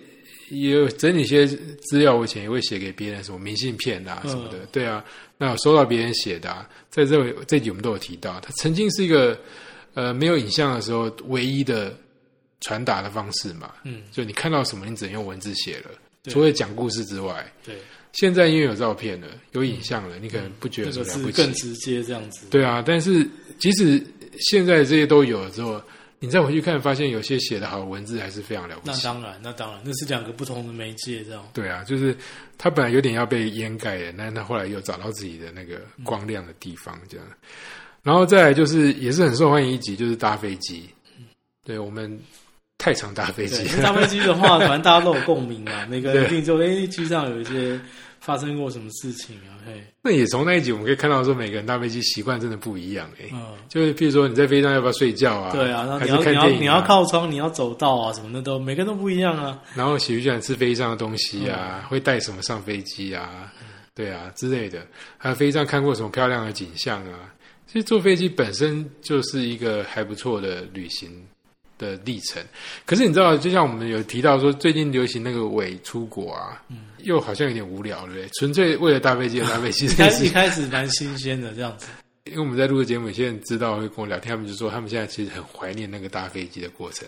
[0.49, 5.03] 也有整理一些资料，我以前也会写给别人，什么明信片啊嗯什么的，对啊，
[5.39, 9.35] 那有收到别人写的、啊，在这这集我们都有提到，他曾经是一个
[9.95, 11.91] 呃没有影像的时候唯一的
[12.63, 15.91] 传达的方式嘛，嗯，就你看到什么，你只能用文字写了，
[16.23, 17.45] 对除了讲故事之外。
[17.65, 17.75] 对，
[18.13, 22.47] 现在因为有照片了，有影像了，你可能不觉得这个是说了不起，更直接这样子。
[22.49, 24.03] 对啊，但是即使
[24.39, 25.81] 现在这些都有了之后，
[26.19, 28.97] 你再回去看，发现有些写的好的文字还是非常了不起。
[28.97, 31.45] 那当然，那当然，那是两个不同的媒介，这样。
[31.53, 32.15] 对啊，就是
[32.57, 37.27] 他本来有点要被掩盖的，但他后来又找到自己的那个光亮的地方，这样。
[38.01, 40.89] 然后再来就是也是很受欢迎一集，就是搭飞机。
[41.65, 42.19] 对我们
[42.83, 47.79] 太常搭飞，机搭飞机的话，反正大家都有共鸣嘛，每个人一定就哎，机上有一些
[48.19, 55.53] 发生过什么事情啊，嘿，那也从那一集我们可以看到说，每个人搭飞机习惯真的不一样哎、嗯，就是譬如说你在飞机上要不要睡觉啊？
[55.53, 56.49] 对啊，然后你要你要？
[56.49, 59.57] 你要靠窗，你要走道啊，什么的都每个人都不一样啊。
[59.73, 61.85] 然后喜不喜欢吃飞机上的东西嗯啊？
[61.87, 63.49] 会带什么上飞机啊？
[63.95, 64.85] 对啊之类的。
[65.17, 67.31] 还有飞机上看过什么漂亮的景象啊？
[67.65, 71.09] 其实坐飞机本身就是一个还不错的旅行
[71.83, 72.41] 的历程。
[72.85, 76.63] 可是你知道，就像我们有提到说，最近流行那个伪出国啊，
[76.99, 78.29] 又好像有点无聊，对不对？
[78.39, 79.87] 纯粹为了搭飞机而搭飞机。
[79.89, 81.87] 开 一开始蛮新鲜的这样子，
[82.25, 87.07] 因为我们在录的节目，有些人知道会跟我聊天，他们就说他们现在其实很怀念那个搭飞机的过程。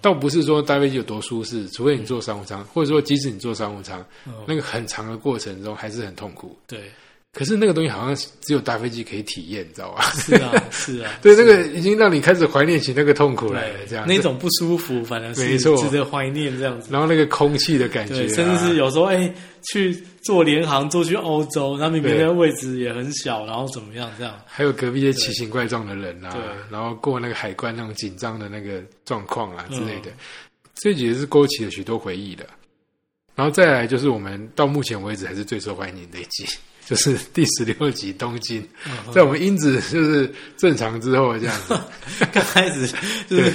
[0.00, 6.56] 倒不是说搭飞机有多舒适，除非你坐商务舱，或者说即使你坐商务舱，嗯，那个很长的过程中还是很痛苦。
[6.66, 6.90] 对，
[7.32, 10.02] 可是那个东西好像只有搭飞机可以体验，你知道吧？
[10.16, 16.88] 是啊， 是啊，对，是那个已经让你开始怀念起那个痛苦来了，这样那种不舒服，反正是没错值得怀念这样子。
[16.92, 24.38] 然后那个空气的感觉、啊，甚至是有时候哎、去坐联航坐去欧洲，然后明明对那个位置也很小，然后怎么样这样？
[24.44, 26.36] 还有隔壁一些奇形怪状的人啊，
[26.70, 30.16] 然后过那个海关那种紧张的那个状况啊之类的，嗯
[30.74, 32.44] 这集也是勾起了许多回忆的。
[33.34, 36.44] 然后再来就是我们到目前为止还是最受欢迎的一集，
[36.86, 41.78] 就是第十六集东京，嗯在我们因子就是正常之后这样子，
[42.32, 42.86] 刚开始
[43.28, 43.50] 就是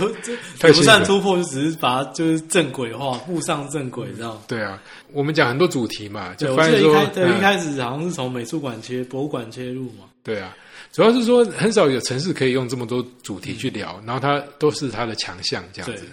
[0.60, 4.42] 不算突破，就只是把它就是正轨化，步上正轨这样。
[4.48, 10.06] 对啊，我们讲很多主题嘛，就发现说，对嗯一开始好像是从美术馆切博物馆切入嘛。
[10.24, 10.56] 对啊，
[10.92, 16.06] 主要是说很少有城市可以用这么多主题去聊，然后它都是它的强项这样子。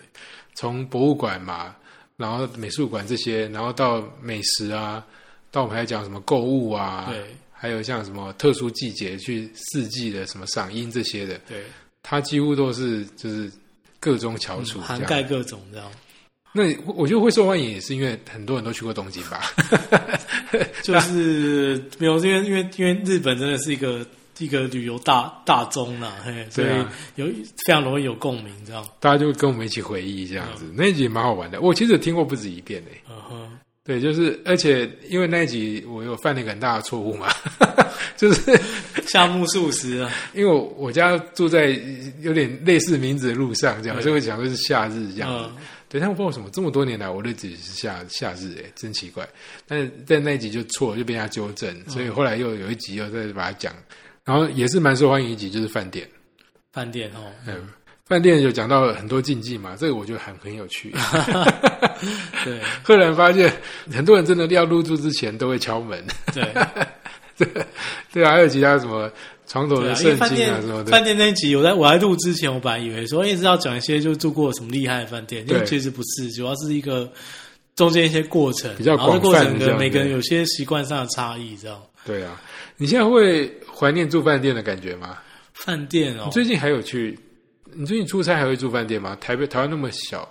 [0.54, 1.74] 从博物馆嘛，
[2.16, 5.04] 然后美术馆这些，然后到美食啊，
[5.54, 11.62] 到我们还讲什么购物啊，对还有像什么特殊季节去四季的什么赏樱这些的，对，
[12.02, 13.48] 它几乎都是就是
[14.00, 14.80] 各中翘楚。
[14.80, 15.88] 涵盖各种这样。
[16.52, 19.42] 那我我觉得会受欢迎，也是因为很多人都去过东京吧，
[20.82, 24.04] 就是没有，因为因为因为日本真的是一个
[24.38, 26.68] 一个旅游大大宗啦，嘿，所以
[27.14, 30.64] 有非常容易有共鸣，这样，大家就会跟我们一起回忆这样子。
[30.76, 33.00] 那一集蛮好玩的，我其实听过不止一遍诶。
[33.08, 37.28] 嗯哼，对，就是而且因为那一集我有犯了一个很大的错误嘛，
[38.16, 38.58] 就是
[39.06, 41.78] 夏目漱石啊，因为我我家住在
[42.22, 45.50] 有点类似名字的路上，这样，对所以我讲的是夏日这样子。
[45.50, 49.24] 嗯对，但我不知道为什么这么多年来我都只是夏夏日，哎，真奇怪。
[49.64, 53.72] 但是在那一集就错了，就被人家纠正，所以后来又有一集又再把它讲，
[54.24, 56.08] 然后也是蛮受欢迎一集，就是饭店。
[56.72, 57.68] 饭店哦，嗯，
[58.06, 60.92] 饭店有讲到很多禁忌嘛，这个我觉得很很有趣。
[62.44, 63.50] 对 赫然发现
[63.90, 66.44] 很多人真的要入住之前都会敲门，对
[68.12, 69.10] 对啊，还有其他什么
[69.46, 77.10] 床头的圣经啊什么的，饭店那一集，我在我在录之前，我本来以为说，一直要讲一些就住过什么厉害的饭店，因为其实不是，主要是一个
[77.74, 81.82] 中间一些过程，比较广过程泛这样子跟每个人有些习惯上的差异，这样。
[82.04, 82.38] 对啊。
[82.76, 85.16] 你现在会怀念住饭店的感觉吗？
[85.54, 87.18] 饭店哦，最近还有去？
[87.76, 89.16] 你最近出差还会住饭店吗？
[89.20, 90.28] 台北台湾那么小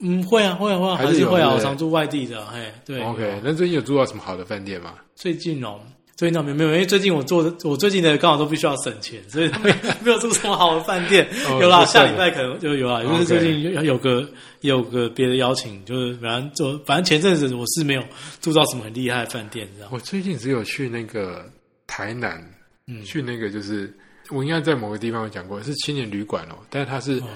[0.00, 3.00] 嗯，会啊，会啊，会啊，还是会啊，我常住外地的，嘿，对。
[3.02, 4.94] ，OK，那最近有住到什么好的饭店吗？
[5.14, 5.80] 最近哦，
[6.16, 11.26] 最近倒没有没有，因为最近我做的，我最近的刚好都必须要省钱，所以没 没有住什么好的饭店。
[11.48, 14.28] 哦 有啦，下礼拜可能就有啦，因为最近有有个
[14.60, 18.02] 有个别的邀请，就是反正做，反正前阵子我是没有
[18.42, 19.90] 住到什么很厉害的饭店，这样。
[19.90, 21.50] 我最近只有去那个
[21.86, 22.42] 台南，
[22.86, 23.90] 嗯去那个就是
[24.30, 27.28] 我应该在某个地方有讲过，是青年旅馆哦，但是它是哦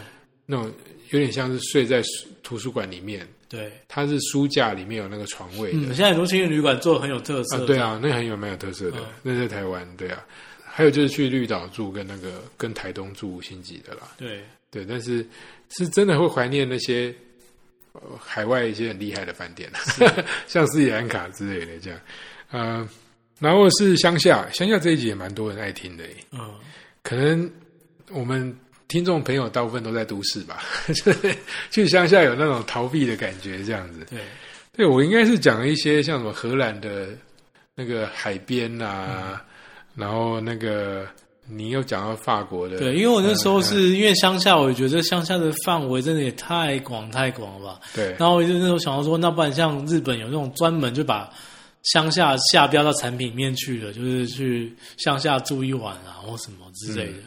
[0.47, 0.73] 那种
[1.11, 2.03] 有点像是睡在
[2.43, 5.79] 图书馆里面，对，它是书架里面有那个床位的。
[5.79, 10.25] 嗯，现在很多青年旅馆做的很有特色，啊，对啊，那很有蛮有特色的，嗯那在台湾，对啊。
[10.73, 14.85] 还有就是去绿岛住，跟那个跟台东住五星级的啦，对，对。
[14.85, 15.27] 但是
[15.69, 17.13] 是真的会怀念那些、
[17.93, 19.71] 呃、海外一些很厉害的饭店，
[20.47, 22.01] 像斯里兰卡之类的这样。
[22.51, 22.89] 呃，
[23.41, 26.55] 然后是乡下，乡下这一集也蛮多人爱听的，嗯，
[27.03, 27.51] 可能
[28.11, 28.55] 我们
[28.89, 31.35] 听众朋友大部分都在都市吧， 就是
[31.71, 34.07] 去乡下有那种逃避的感觉，这样子。
[34.11, 34.19] 对，
[34.73, 37.09] 对我应该是讲一些像什么荷兰的
[37.75, 39.43] 那个海边啊，
[39.95, 41.07] 然后那个
[41.49, 47.81] 你又讲到法国的，对，因为我那时候嗯是因为乡下，我觉得乡下的范围真的也太广太广了吧。
[47.95, 51.33] 对然后我就那时候想到说，那不然像日本有那种专门就把
[51.83, 57.19] 乡下下标到产品里面去了，就是去乡下住一晚啊，或什么之类的。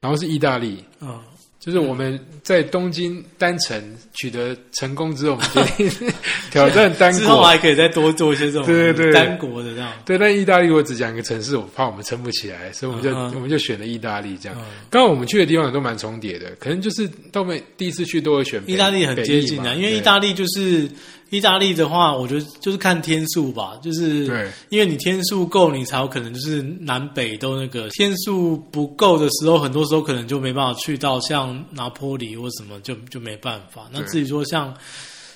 [0.00, 0.82] 然后是意大利。
[1.00, 1.20] 嗯，
[1.60, 3.80] 就是我们在东京单程
[4.14, 6.12] 取得成功之后，我们决定
[6.50, 7.46] 挑战单之后国。
[7.46, 9.92] 还可以再多做一些这种对对对单国的这样。
[10.04, 14.58] 对，但意大利我只讲一个城市，我怕我们撑不起来，所以我们就、嗯我们就选了意大利这样。
[14.60, 20.88] 嗯刚好我们去的地方也都蛮重叠的，可能就是到每第一次去都会选意大利很接近啊，因为意大利就是
[21.32, 33.88] 意大利的话，我觉得就是看天数吧，就是对因为你天数够，你才有可能就是南北都那个天数不够的时候，很多时候可能就没办法去到像拿坡里或什么，就就没办法。
[33.90, 34.74] 那对至于说像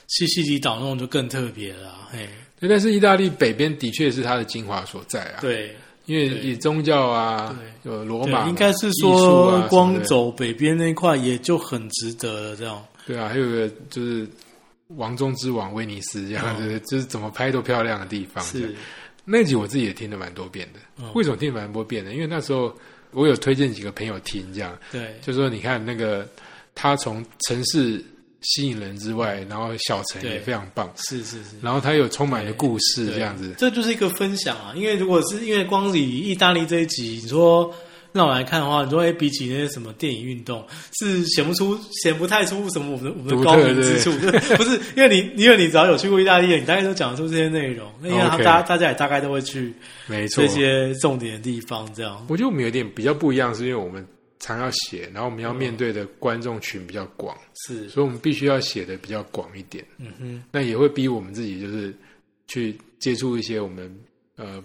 [0.09, 2.29] 西西里岛那种就更特别了啊，嘿，
[2.61, 12.85] 对，但是意大利北边的确是它的精华所在啊。，对因为以宗教啊，有罗马应该是说啊光走北边那一块也就很值得了，这样。
[13.07, 14.29] 对啊，还有一个就是
[14.89, 18.45] 王中之王威尼斯这样，就是就是怎么拍都漂亮的地方。
[18.45, 18.75] 是，
[19.25, 20.81] 那集我自己也听了蛮多遍的。
[20.99, 22.13] 嗯为什么听了蛮多遍呢？
[22.13, 22.73] 因为那时候
[23.11, 26.29] 我有推荐几个朋友听，这样对，就说你看那个
[26.75, 28.05] 他从城市
[28.43, 31.59] 吸引人之外，然后小城也非常棒，是是是。
[31.61, 33.55] 然后他有充满了故事这样子。
[33.59, 34.73] 这就是一个分享啊。
[34.77, 37.75] 因为如果是因为光是以意大利这一集，你说
[38.17, 40.67] 让我来看的话，你说哎，比起那些什么电影运动，
[40.99, 44.11] 是显不出、显不太出什么我们的我们的高明之处。
[44.57, 47.93] 不是因为你，因为你只要有去过意大利，你大概都讲得出这些内容。
[48.01, 49.73] 那因为大家大家也大概都会去
[50.07, 52.25] 没错这，些重点的地方，这样。
[52.29, 54.07] 我觉得我们有点比较不一样，是因为我们
[54.41, 59.85] 常要写，然后我们要面对的观众群比较广，是，所以我们必须要写的比较广一点。
[59.99, 61.95] 嗯哼，那也会逼我们自己，就是
[62.47, 63.95] 去接触一些我们
[64.37, 64.63] 呃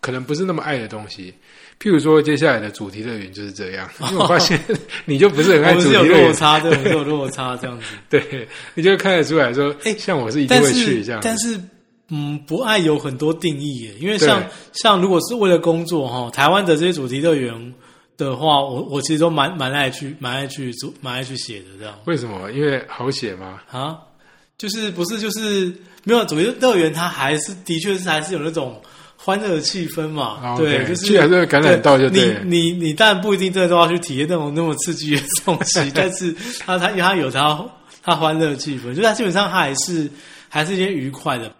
[0.00, 1.32] 可能不是那么爱的东西。
[1.80, 4.58] 譬如说，接下来的主题乐园就是这样， 因为我发现
[5.04, 7.84] 你就不是很我爱主题乐园，差，对，我们是有 落差这样子。
[8.08, 11.28] 对，你就看得出来说，哎像我是一定但会去是这样子。
[11.28, 11.60] 但是
[12.08, 17.74] 嗯，不爱有很多定义耶，因为像像如果是为了工作哈，台湾的这些主题乐园
[18.16, 22.50] 的话，我我其实都蛮蛮爱去蛮爱去做蛮爱去写的这样为什么？
[22.52, 23.60] 因为好写吗？
[23.70, 23.98] 啊，
[24.56, 28.80] 就是不是就是没有主题乐园，它还是的确是还是有那种。
[29.16, 37.64] 欢乐的气氛嘛，啊对就是去还是会感染到就对了你你你当然不一定真的都要去体验那种那么刺激的东西， 但是它它它有它
[38.02, 40.10] 它欢乐的气氛，就是它基本上它还是
[40.48, 41.50] 还是一些愉快的。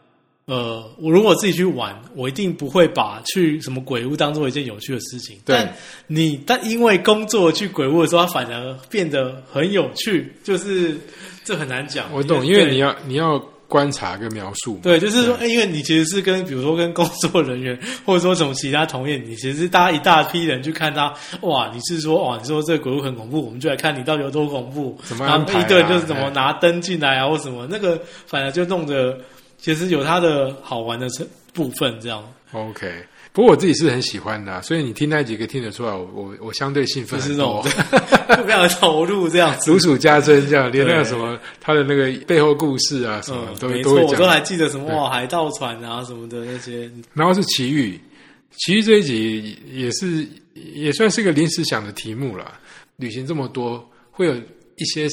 [0.47, 5.39] 呃，我如果自己去玩，我一定不会把去什么鬼屋当做一件有趣的事情。
[5.43, 5.75] 但
[6.07, 10.99] 你但因为工作去鬼屋的时候，它反而变得很有趣，就是
[11.45, 12.13] 这很难讲。
[12.13, 14.79] 我懂，因为你要你要观察跟描述。
[14.83, 26.31] 对，就是说，哎因为你其实是跟比如说跟工作人员，或者说什么其他同业，你其实是大家一大批人去看他，哇，你是说哇，你说这个鬼屋很恐怖，我们就来看你到底有多恐怖，然后怎么安排啊一堆人就是怎么哎。
[26.31, 29.17] 拿灯进来啊，或什么，那个反而就弄得
[29.59, 32.23] 其实有它的好玩的成部分，这样。
[32.53, 39.73] OK，不过我自己是很喜欢的啊、所以你听那几个听得出来，我我我相对兴就是奋很多那种， 非常投入这样子。
[39.73, 44.11] 如数家珍这样，连那个什么他的那个背后故事啊什么、嗯，都都会讲。
[44.13, 48.01] 我都还记得什么哇，海盗船啊什么的那些，然后是奇遇，
[48.53, 52.61] 奇遇这一集也是也算是个临时想的题目了。
[52.99, 54.35] 旅行这么多，会有
[54.77, 55.09] 一些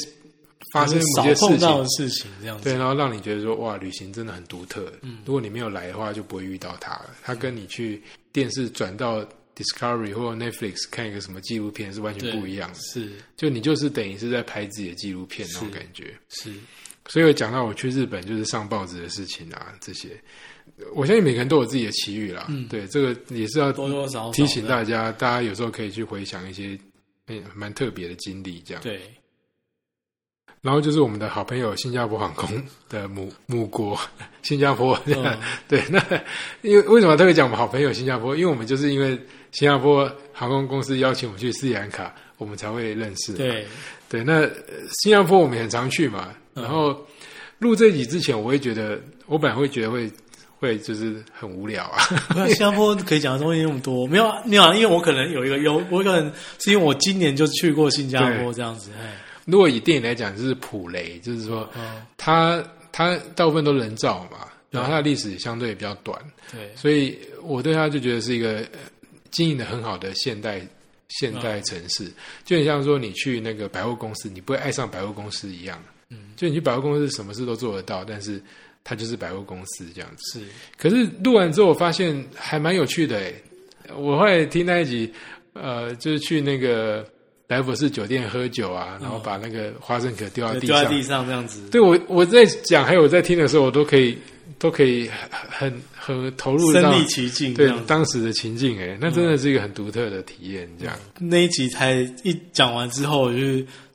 [0.71, 2.63] 发生某些碰事情到的，事情这样子。
[2.63, 4.91] 对，然后让你觉得说哇，旅行真的很独特。
[5.01, 7.11] 嗯，如果你没有来的话，就不会遇到它了。
[7.21, 12.79] 它跟你去电视转到 Discovery 或 Netflix 看一个什么纪录片是完全不一样的。
[12.79, 16.17] 是就你就是等于是在拍自己的纪录片那种感觉。
[16.29, 16.53] 是，
[17.07, 20.09] 所以我讲到我去日本就是上报纸的事情啊，这些，
[20.95, 22.45] 我相信每个人都有自己的奇遇啦。
[22.47, 26.79] 嗯对，这个也是要多多少少提醒大家，大家有时候可以去回想一些
[27.25, 28.81] 哎蛮特别的经历，这样。
[28.81, 29.01] 对。
[30.61, 32.49] 然后就是我们的好朋友新加坡航空
[32.89, 33.99] 的母母国
[34.43, 35.83] 新加坡，嗯 对。
[35.89, 35.99] 那
[36.61, 38.35] 因为为什么特别讲我们好朋友新加坡？
[38.35, 39.19] 因为我们就是因为
[39.51, 43.33] 新加坡航空公司邀请我们去斯里兰卡，我们才会认识。
[43.33, 43.65] 对，
[44.07, 44.51] 对，那呃
[45.01, 46.29] 新加坡我们也很常去嘛。
[46.55, 46.95] 嗯然后
[47.59, 50.11] 录这集之前，我会觉得，我本来会觉得会
[50.59, 51.97] 会就是很无聊啊。
[52.47, 66.19] 新加坡可以讲的东西那么多，没有啊没有啊，因为我可能有一个优，我可能是因为我今年就去过新加坡这样子，哎，如果以电影来讲，就是普雷，就是说嗯，它它大部分都人造嘛，然后它的历史相对也比较短，
[66.51, 68.79] 对，所以我对它就觉得是一个呃
[69.31, 70.61] 经营的很好的现代
[71.09, 72.11] 现代城市，
[72.45, 75.81] 就很像说你去那个百货公司，你不会爱上百货公司一样。
[76.09, 78.41] 嗯，就你去百货公司什么事都做得到，但是
[78.83, 80.39] 它就是百货公司这样子。
[80.39, 80.45] 是，
[80.77, 83.43] 可是录完之后，我发现还蛮有趣的诶。
[83.95, 85.13] 我后来听那一集，
[85.53, 87.05] 呃，就是去那个
[87.51, 90.77] 来福士酒店喝酒啊，然后把那个花生壳丢到地上。
[90.77, 94.17] 丢在地上这样子，对我我在讲，还有我在听的时候，我都可以
[94.57, 95.09] 都可以
[95.49, 97.69] 很很很投入到身临其境对。
[97.85, 98.79] 当时的情境。
[98.79, 100.65] 哎，那真的是一个很独特的体验。
[100.79, 103.39] 这样，那一集才一讲完之后，我就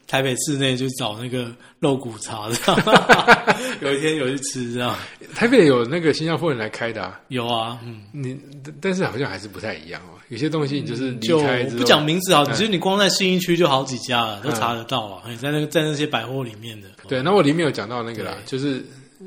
[0.06, 2.82] 台北市内就找那个肉骨茶，这样
[3.80, 4.94] 有一天有去吃，这样
[5.34, 8.38] 台北有那个新加坡人来开的啊，有啊，嗯，你
[8.82, 10.15] 但是好像还是不太一样哦。
[10.28, 15.22] 有些东西你就是离就开之后不讲名字啊，嗯其实你光在信义区就好几家了，都查得到啊。
[15.28, 18.84] 你在那个在那些百货里面的，对，那我里面有讲到那个啦，就是
[19.20, 19.26] 呃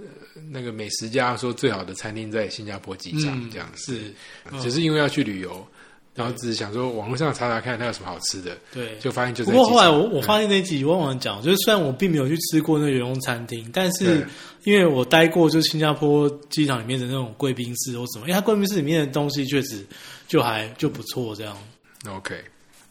[0.51, 4.13] 那个美食家说最好的餐厅在新加坡机场嗯，这样子，是，
[4.51, 4.59] 嗯。
[4.59, 5.65] 只是因为要去旅游，
[6.19, 8.97] 然后只是想说网络上查查看它有什么好吃的，对。
[8.99, 14.27] 就发现就不过在机场后来我我发现那一集我忘了讲，就是虽然我并没有去吃过那个员工餐厅，但是
[14.65, 19.85] 因为我待过就是新加坡机场里面的那种贵宾室或什么，因为它贵宾室里面的东西确实
[20.27, 21.55] 就还就不错，这样。
[22.09, 22.35] OK，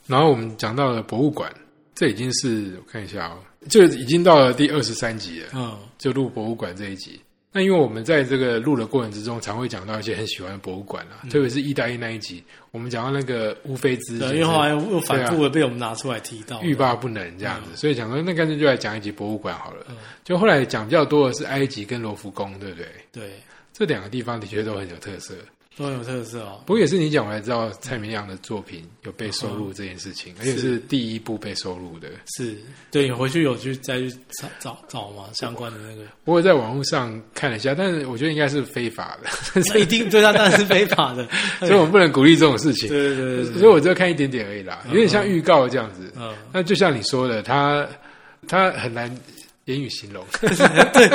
[0.07, 1.53] 然后我们讲到了博物馆，
[1.95, 3.37] 这已经是我看一下哦，
[3.69, 7.21] 就已经到了第二十三集了，嗯，就录博物馆这一集。
[7.51, 19.87] 那因为我们在这个录的过程之中，常会讲到一些很喜欢的博物馆啊，特别是意大利那一集，我们讲到那个乌菲兹，因为后来又反复的被我们拿出来提到，欲罢不能这样子，所以讲说那干脆就来讲一集博物馆好了。
[19.89, 22.87] 嗯就后来讲比较多的是埃及跟罗浮宫，对不对？
[23.11, 23.31] 对，
[23.73, 25.35] 这两个地方的确都很有特色。
[25.79, 26.61] 都很有特色哦。
[26.67, 32.09] 不过也是你讲我才知道蔡明亮的作品有被收录这件事情，而且是第一部被收录的。
[32.37, 32.57] 是，
[32.91, 41.29] 对你回去有去再去找找找吗相关的那个，我有在网络上看了一下，但是我觉得应该是非法的，那 一定对他当然是非法的，
[41.61, 42.89] 所以我们不能鼓励这种事情。
[42.89, 46.13] 对对对所以我只有看一点点而已啦，有点像预告这样子。
[46.17, 47.87] 嗯，那就像你说的，他
[48.49, 49.09] 他很难
[49.69, 50.25] 言语形容。
[50.41, 51.09] 对，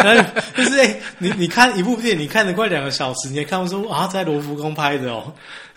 [0.56, 5.34] 就是哎、你你看一部电影，你看了快两个小时，你也看不出啊，在罗浮宫拍的哦，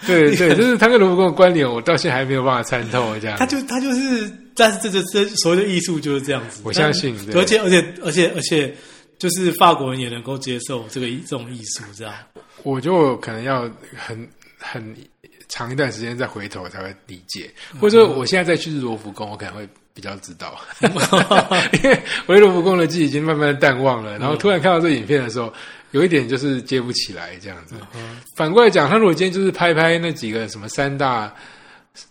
[0.07, 3.37] 对对， 就是他跟罗浮宫的关联，我到现在还没有办法参透这样。
[3.39, 8.75] 他就他就是，但是这这这所谓的艺术就是这样子，我相信而且而且而且而且，
[9.19, 12.15] 就是法国人也能够接受这个艺这种艺术，这样，
[12.63, 13.63] 我就可能要
[13.97, 14.29] 很
[14.59, 14.95] 很
[15.49, 17.51] 长一段时间再回头才会理解，
[17.81, 19.67] 或者说我现在再去罗浮宫，我可能会
[19.97, 20.61] 比较知道，
[21.83, 25.51] 因为我对罗浮宫的记忆已经慢慢淡忘了，然后突然看到这影片的时候，
[25.93, 27.75] 有一点就是接不起来这样子。
[28.37, 31.35] 反过来讲，他如果今天就是拍拍那几个什么三大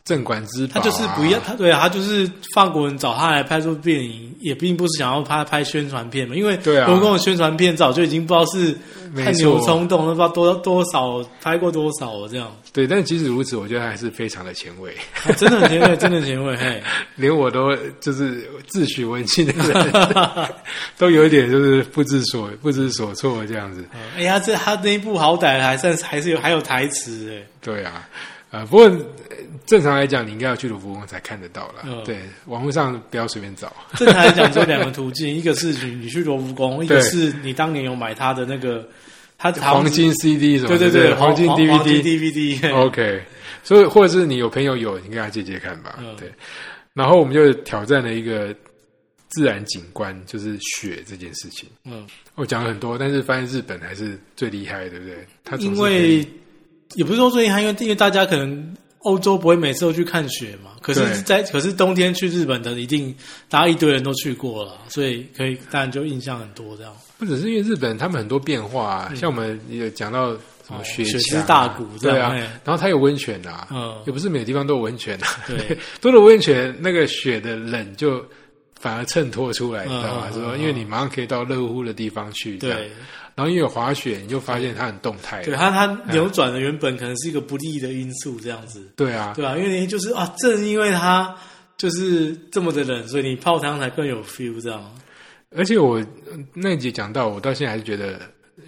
[0.04, 6.88] 镇馆之宝、他啊，就是不要，他对啊，他就是法国人找他来拍出电影，也并不是想要拍拍宣传片嘛，因为对啊。
[6.88, 8.78] 罗浮宫的宣传片早就已经不知道是
[9.14, 16.82] 没太牛错冲动了，不知道多多少拍过多少了这样，对，但即使如此，我觉得还是非常的前卫，啊真的很前卫， 真的很前卫，嘿，
[17.16, 20.50] 连我都就是自诩文青的人，
[20.98, 23.84] 都有一点就是不知所不知所措这样子。
[23.94, 28.08] 嗯哎呀，这他那一部好歹还算是还是有还有台词哎，对啊，
[28.52, 28.96] 呃，不过呃
[29.66, 31.84] 正常来讲，你应该要去卢浮宫才看得到啦。
[31.86, 33.72] 嗯对，网络上不要随便找。
[33.96, 38.88] 正常来讲就两个途径， 一个是你你去罗浮宫，一个是你当年有买他的那个
[39.38, 40.70] 他黄金 CD 什么？
[40.70, 42.04] 对对对黄金黄黄金 DVD。
[42.04, 43.24] DVD， 嘿 OK，
[43.64, 45.98] 所以或者是你有朋友有，你跟他借借看吧。
[46.00, 46.32] 嗯对，
[46.94, 48.56] 然后我们就挑战了一个
[49.28, 51.68] 自然景观，就是雪这件事情。
[51.84, 55.18] 嗯，我讲了很多，但是发现日本还是最厉害，对不对？
[55.44, 56.26] 他因为
[56.94, 58.74] 也不是说最厉害，因为因为大家可能
[59.06, 63.16] 欧洲不会每次都去看雪嘛，可是对在可是冬天去日本的一定
[63.50, 66.94] 大家一堆人都去过了，所以可以当然就印象很多这样。
[67.18, 70.34] 不只是因为日本他们很多变化、啊，像我们有讲到
[70.68, 72.34] 什么雪雪之大谷这对啊，
[72.64, 73.96] 然后它有温泉啊，嗯。
[74.06, 78.22] 也不是每个地方都有温泉啊，对， 多了温泉，那个雪的冷就
[78.80, 80.30] 反而衬托出来，知道吗？
[80.34, 80.60] 说，嗯。
[80.60, 82.92] 因为你马上可以到热乎的地方去，对，
[83.36, 91.36] 然后因为有滑雪，你就发现它很动态，对，它它扭转了原本可能是一个不利的因素这样子，对啊，对啊、因为你就是啊，正因为它
[91.78, 94.96] 就是这么的冷，所以你泡汤才更有 feel 这样。
[95.56, 96.00] 而且我
[96.32, 98.20] 嗯那一集讲到，我到现在还是觉得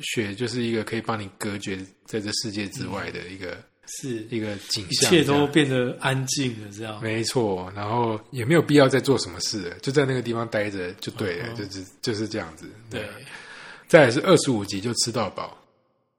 [0.02, 3.58] 雪就是一个可以帮你隔绝在这世界之外的一个、
[3.88, 7.02] 是，一个景象一，切都变得安静了，这样。
[7.02, 12.66] 没错，然后也没有必要再做什么事了，就在那个地方待着就对了，嗯就是就是这样子。
[12.90, 13.06] 对，
[13.88, 15.56] 再来是二十五集就吃到饱，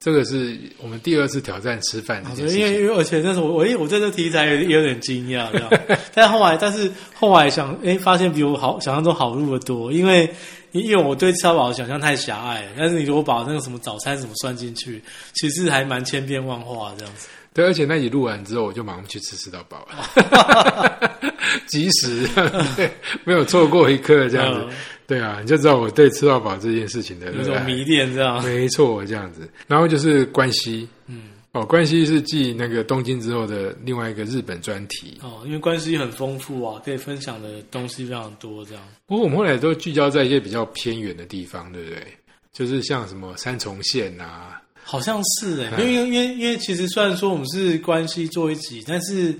[0.00, 2.60] 这个是我们第二次挑战吃饭这啊件事情。
[2.60, 5.70] 因为因为而且那时候我我我对这题材有有点惊讶，这样，
[6.14, 10.32] 但后来但是后来想，哎，发现比我好想象中好入的多，因为
[10.72, 15.02] 因为我对吃到饱的想象太狭隘了，但是你如果把那个什么早餐什么算进去，
[15.34, 17.28] 其实还蛮千变万化这样子。
[17.52, 21.20] 对，而且那集录完之后，我就马上去吃吃到饱了，
[21.66, 22.28] 及时，
[22.76, 22.88] 对，
[23.24, 24.76] 没有错过一刻这样子。
[25.08, 27.64] 嗯对啊，你就知道我对吃到饱这件事情的那种。
[27.64, 28.44] 迷恋这样。
[28.44, 29.48] 没错，这样子。
[29.66, 35.18] 然后就是关西，嗯，哦，关西是继那个东京之后的另外一个日本专题。
[35.22, 38.84] 哦，因为关系很丰富啊，可以分享的东西非常多，这样。
[39.06, 42.06] 不过我们后来都聚焦在一些比较偏远的地方，对不对？
[42.52, 49.32] 就是像什么三重县啊，好像是哎、嗯因为因为因为其实虽然说我们是关系做一集，但是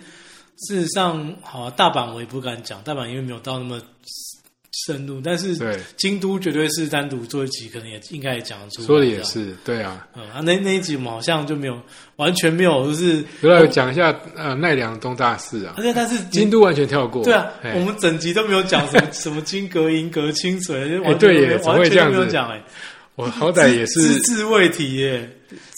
[0.66, 3.79] 事实上，好、啊、大阪我也不敢讲，大阪因为没有到那么
[4.87, 5.57] 深入，但是，
[5.97, 8.87] 京都绝对是单独做一集，可能也应该也讲得出来。
[8.87, 10.07] 说的也，是，对啊。
[10.14, 11.81] 嗯啊，那那一集我们好像就没有
[12.16, 17.24] 完全没有，就是主要讲一下呃奈良东大寺啊而，且但是京都完全跳过。
[17.24, 22.62] 对啊，我们整集都没有讲什么 什么金阁银阁清水，就完全完全没有讲哎，
[23.19, 25.29] 我好歹也只是字未提耶。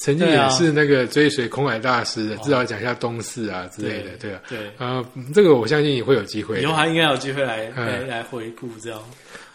[0.03, 4.41] 曾经也是那个追随空海大师的，至少讲一下东寺啊之类的，对啊。
[4.47, 6.61] 对，啊，这个我相信也会有机会。
[6.61, 9.03] 以后还应该有机会来嗯来来回顾这样。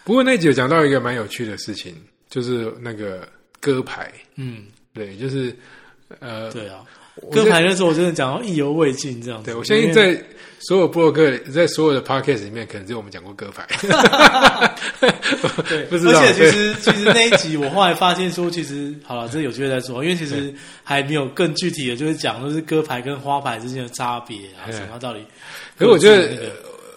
[0.03, 1.93] 不过那集有讲到一个蛮有趣的事情，
[2.27, 3.27] 就是那个
[3.59, 5.55] 歌牌，嗯，对，就是
[6.19, 6.79] 呃，对啊，
[7.31, 9.45] 歌牌那时候我真的讲到意犹未尽这样子。
[9.45, 10.19] 对我相信在
[10.67, 13.67] 所有布洛克，在所有的 podcast 里面，可能只有我们讲过歌牌。
[15.69, 20.53] 对， 不知道而且其实其实那一集我后来发现说，其实好了，这有机会再说，因为其实
[20.83, 25.23] 还没有更具体的，就是讲就是歌牌跟花牌之间的差别啊，嗯什么道理。
[25.77, 26.51] 可是我觉得那个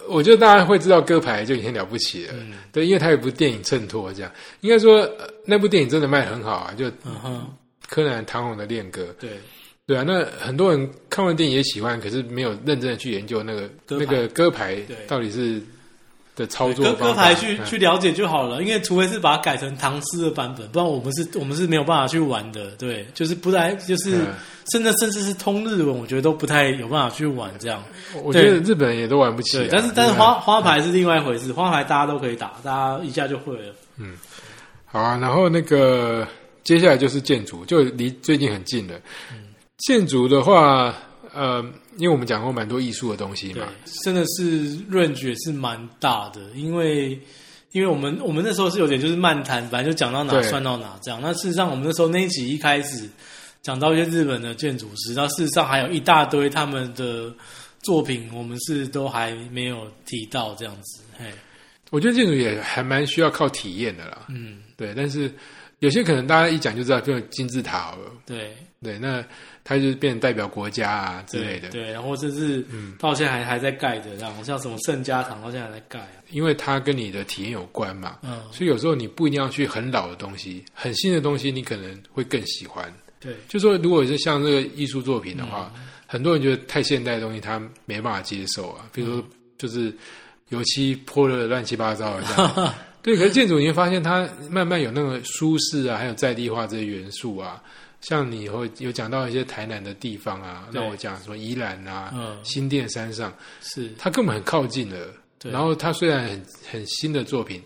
[0.07, 2.53] 我觉得大家会知道歌牌就已经很了不起了，嗯。
[2.71, 4.31] 对，因为它有部电影衬托，这样。
[4.61, 7.47] 应该说、呃那部电影真的卖得很好啊，就嗯哼，
[7.87, 9.31] 柯南唐红的恋歌，对
[9.89, 14.77] 对啊，那很多人看完电影也喜欢，可是没有认真的去研究那个歌那个歌牌
[15.07, 15.59] 到底是
[16.35, 22.69] 的操作方歌牌去嗯去了解就好了，因为除非是把它改成唐诗的版本，不然我们是我们是没有办法去玩的。
[22.77, 24.27] 对，就是不来就是嗯
[24.71, 27.83] 甚至甚至是通日文，我觉得都不太有办法去玩这样。
[28.23, 33.73] 我觉得日本人也都玩不起、啊对，，但是但是对花花牌是另外一回事，花牌大家都可以打，大家一下就会了。
[33.97, 34.13] 嗯
[34.85, 36.27] 好啊，然后那个
[36.63, 38.93] 接下来就是建筑，就离最近很近了。
[39.79, 40.93] 建筑的话，
[41.33, 41.63] 呃，
[41.97, 43.69] 因为我们讲过蛮多艺术的东西对嘛，，
[44.03, 47.19] 真的是 range 也是蛮大的，因为
[47.71, 51.19] 因为我们我们那时候是有点就是漫谈，反正就讲到哪算到哪这样。
[51.21, 53.07] 那事实上我们那时候那一集一开始
[53.61, 57.33] 讲到一些日本的建筑师，那事实上还有一大堆他们的
[57.81, 61.03] 作品，我们是都还没有提到这样子。
[61.17, 61.25] 嘿，
[61.89, 64.25] 我觉得建筑也还蛮需要靠体验的啦。
[64.29, 65.31] 嗯，对，但是
[65.79, 69.23] 有些可能大家一讲就知道，比如金字塔对对，那
[69.69, 71.69] 它就是变成代表国家啊之类的。
[71.69, 72.65] 嗯对，然后甚至
[72.97, 76.09] 到现在还还在盖的这样，像什么圣家堂到现在还在盖啊。
[76.31, 82.91] 因为它跟你的体验有关嘛，嗯，所以有时候你不一定要去很老的东西，很新的东西你可能会更喜欢。
[83.19, 89.25] 对就说如果是像这个艺术作品的话，嗯很多人觉得太现代的东西他没办法接受啊，比如嗯说
[89.59, 89.95] 就是
[90.47, 92.73] 油漆泼的乱七八糟的这样。
[93.03, 97.61] 对，可是建筑你会发现它慢慢有那个舒适啊，还有在地化这些元素啊。
[98.01, 105.13] 像你以后有讲到一些台南的地方啊，对那我讲什么宜兰啊、嗯新店山上，是，它根本很靠近了。
[105.37, 107.63] 对然后它虽然很很新的作品，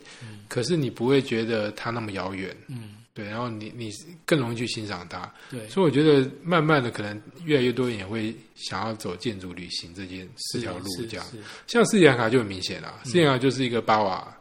[0.47, 2.55] 可是你不会觉得它那么遥远。
[2.67, 3.89] 嗯，对，然后你你
[4.27, 5.31] 更容易去欣赏它。
[5.49, 11.25] 对，所以我觉得慢慢的，可能越来越多人也会想要走建筑旅行这件这条路是这样。
[11.65, 14.31] 像斯里兰卡就很明显啦，斯里兰卡就是一个巴瓦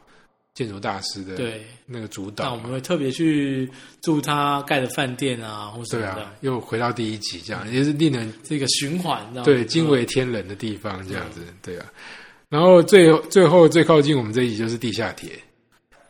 [0.55, 1.65] 建筑大师的对。
[1.87, 2.73] 那个主导那我们。
[2.73, 11.43] 会特别去住他盖的饭店啊，或什对么的，啊，又回到第一集这样，也是令人这个循环，对惊为天人的地方这样子。
[11.63, 11.87] 对啊，
[12.49, 15.31] 然后最最后最靠近我们这一集就是地下铁，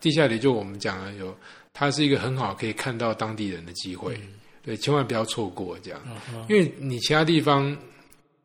[0.00, 1.36] 地下铁就我们讲了有，
[1.72, 4.18] 它是一个很好可以看到当地人的机会。
[4.64, 6.00] 对，千万不要错过这样。
[6.32, 7.76] 嗯因为你其他地方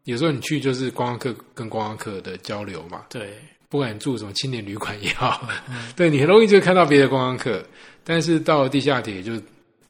[0.06, 3.36] 有时候你去就是观光客跟观光客的交流嘛，对
[3.70, 5.48] 不管住什么青年旅馆也好，
[5.96, 7.64] 对你很容易就看到别的观光客，
[8.04, 9.34] 但是到了地下铁就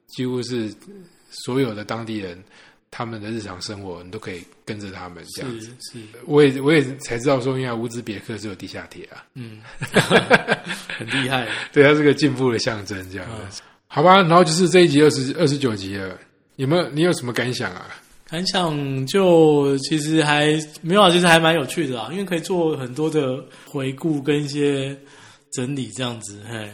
[0.08, 0.74] 几乎是
[1.30, 2.42] 所有的当地人
[2.90, 5.68] 他们的日常生活，你都可以跟着他们这样子。
[5.80, 9.62] 是是，我也我也才知道说，原来乌兹别克是有地下铁啊，嗯，
[10.98, 13.62] 很厉害， 对，它是个进步的象征这样嗯子。
[13.88, 16.18] 好吧，然后就是这一集二十二十九集了，
[16.56, 17.88] 有没有你有什么感想啊？
[18.30, 20.48] 感想就其实还
[20.82, 24.96] 没有啊，其实还蛮有趣的啊，因为可以做很多的回顾跟一些
[25.54, 26.70] 整理这样子，嘿。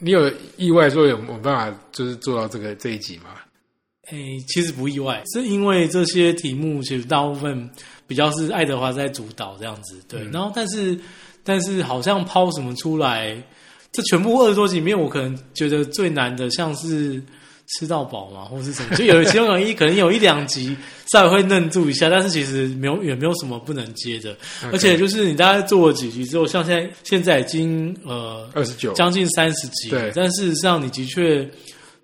[0.00, 3.30] 你有意外说有有办法就是做到这个这一集吗？
[4.10, 7.68] 诶，其实不意外，是因为这些题目其实大部分
[8.06, 10.22] 比较是爱德华在主导这样子，对。
[10.22, 10.98] 嗯然后，但是
[11.44, 13.40] 但是好像抛什么出来，
[13.92, 17.22] 这全部二十多集里面，我可能觉得最难的像是
[17.76, 20.76] 吃到饱嘛，或是什么，就有其中有一可能有一两集
[21.12, 24.36] 稍微会愣住一下，但是其实没有也没有什么不能接的，
[24.72, 30.10] 而且就是你大概做了几集之后，像现在现在已经呃二十九，将近三十集，对。
[30.14, 31.48] 但事实上你的确，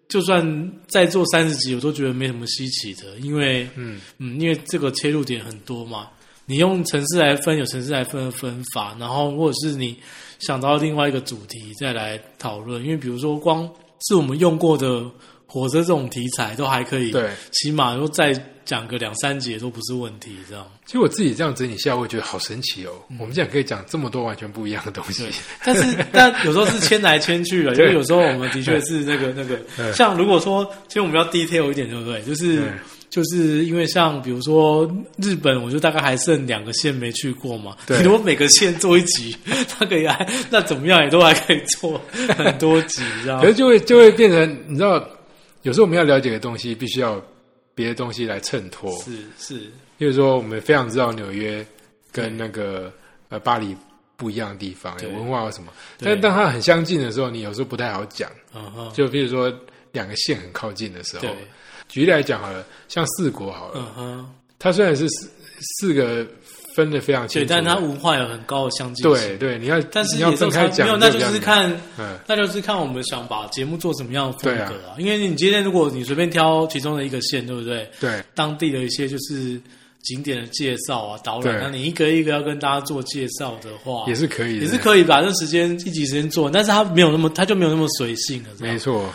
[0.08, 6.08] 就算再做三十集，我都觉得没什么稀奇的，因为嗯，嗯，因为这个切入点很多嘛，
[6.44, 9.96] 你用城市来分，有城市来分的分法，然后或者是你
[10.38, 13.66] 想到另外一个主题再来讨论，因为比如说光
[14.06, 15.02] 是我们用过的
[15.54, 17.30] 火车这种题材都还可以，，对。
[17.52, 18.32] 起码都再
[18.64, 20.66] 讲个两三节都不是问题，这样。
[20.84, 22.90] 其实我自己这样整理下，我也觉得好神奇哦。
[23.20, 25.24] 我们这样可以讲这么多完全不一样的东西。，
[25.64, 29.60] 但是 但有时候是牵来牵去的， 因对为有时候我们的确是那个那个，
[29.94, 32.20] 像如果说其实我们要 detail 一点，对不对？
[32.22, 32.72] 就是
[33.10, 37.76] 就是因为像比如说日本，我就大概还剩两个县没去过嘛。
[37.86, 39.36] 对如果每个县做一集，
[39.78, 42.00] 那个也还那怎么样也都还可以做
[42.36, 43.46] 很多集，这样可。
[43.46, 44.98] 是就会就会变成，你知道，
[45.64, 47.20] 有时候我们要了解的东西，必须要
[47.74, 48.96] 别的东西来衬托。
[48.98, 51.66] 是是，比如说，我们非常知道纽约
[52.12, 52.92] 跟那个
[53.30, 53.74] 呃巴黎
[54.16, 56.12] 不一样的地方，有文化有什么，对。
[56.12, 58.30] 但当它很相近的时候，你有时候不太好讲。
[58.54, 59.52] 嗯哼，就比如说
[59.90, 61.34] 两个县很靠近的时候对，，
[61.88, 66.26] 举例来讲好了，像四国好了，嗯哼，它虽然是四四个
[66.74, 69.38] 分的非常清，楚对，但它文化有很高的相近性。
[69.38, 74.94] 对对，你要但是你要分开讲，没有，那就是看嗯那就是看我们想把节目做什么样的风格对啊。
[74.98, 77.88] 因为你今天如果你随便挑其中的一个县，对不对？
[78.00, 79.60] 对当地的一些就是
[80.02, 88.50] 景点的介绍啊、导览，对那你一个一个要跟大家做介绍的话，也是可以的，也是可以把这时间一集时间做，但是它没有那么，它就没有那么随性了。
[88.58, 89.10] 没错，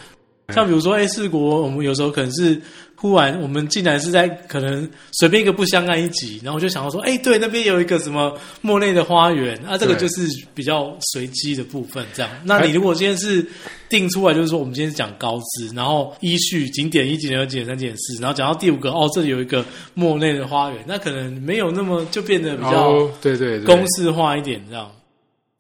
[0.54, 2.62] 像比如说，哎，四国，我们有时候可能是
[2.96, 12.32] 忽然，我们竟然是在可能随便一个不相干一集，然后我就想到说，哎，对，那边有一个什么莫内的花园，啊，这个就是比较随机的部分，这样。
[12.44, 13.46] 那你如果今天是
[13.88, 24.92] 定出来，就是说我们今天是讲高知，然后依序景点一、景点二、景点三、景点四，然后讲到第五个，哦，这里有一个莫内的花园，那可能没有那么就变得比较对对，公式化一点，这样。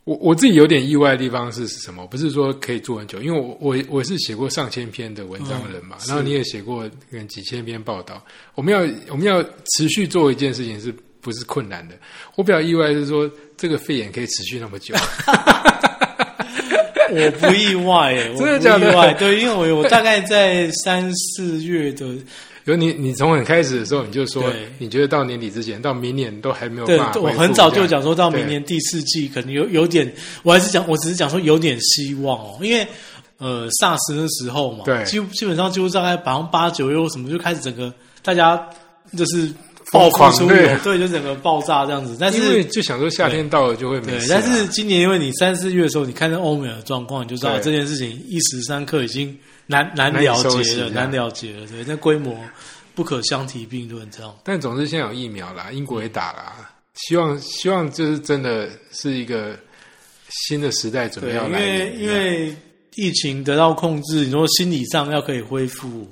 [0.10, 2.07] 我我自己有点意外的地方是什么？
[2.07, 6.82] 不是说可以做很久，因为我我我是写过上千篇的文章的人嘛，嗯然后你也写过
[7.12, 8.20] 可能几千篇报道。
[8.55, 8.80] 我们要
[9.12, 10.91] 我们要持续做一件事情，是
[11.22, 11.93] 不是困难的？
[12.36, 14.95] 我比较意外是说这个肺炎可以持续那么久，
[17.12, 22.07] 我不意外 真的假的不意外，对，因为我我大概在三四月的，
[22.72, 24.43] 有你你从很开始的时候你就说，
[24.78, 30.11] 你觉得到年底之前，到明年都还没有对我很早就讲说到明年第四季可能有有点，
[30.43, 32.88] 我还是讲，我只是讲说有点希望哦，因为
[33.38, 38.61] 呃 SARS 的时候嘛，对基基本上几乎大概百分之八九又什么就开始整个大家
[39.17, 39.49] 就是
[39.91, 42.15] 爆狂出狂对，对，就整个爆炸这样子。
[42.20, 49.36] 但是就想说夏天到了就会没对，事啊、但是今年因为你三四月的时候，你看到欧美的状况，你就知道这件事情一时三刻已经
[49.70, 51.67] 难难了解了，难了解了。
[51.67, 52.36] 对，那规模
[52.95, 54.36] 不可相提并论，这样。
[54.43, 56.55] 但总之现在有疫苗啦，英国也打啦，
[56.95, 59.55] 希望希望就是真的是一个
[60.30, 62.55] 新的时代准备要来因为因为
[62.95, 66.11] 疫情得到控制，你说心理上要可以恢复，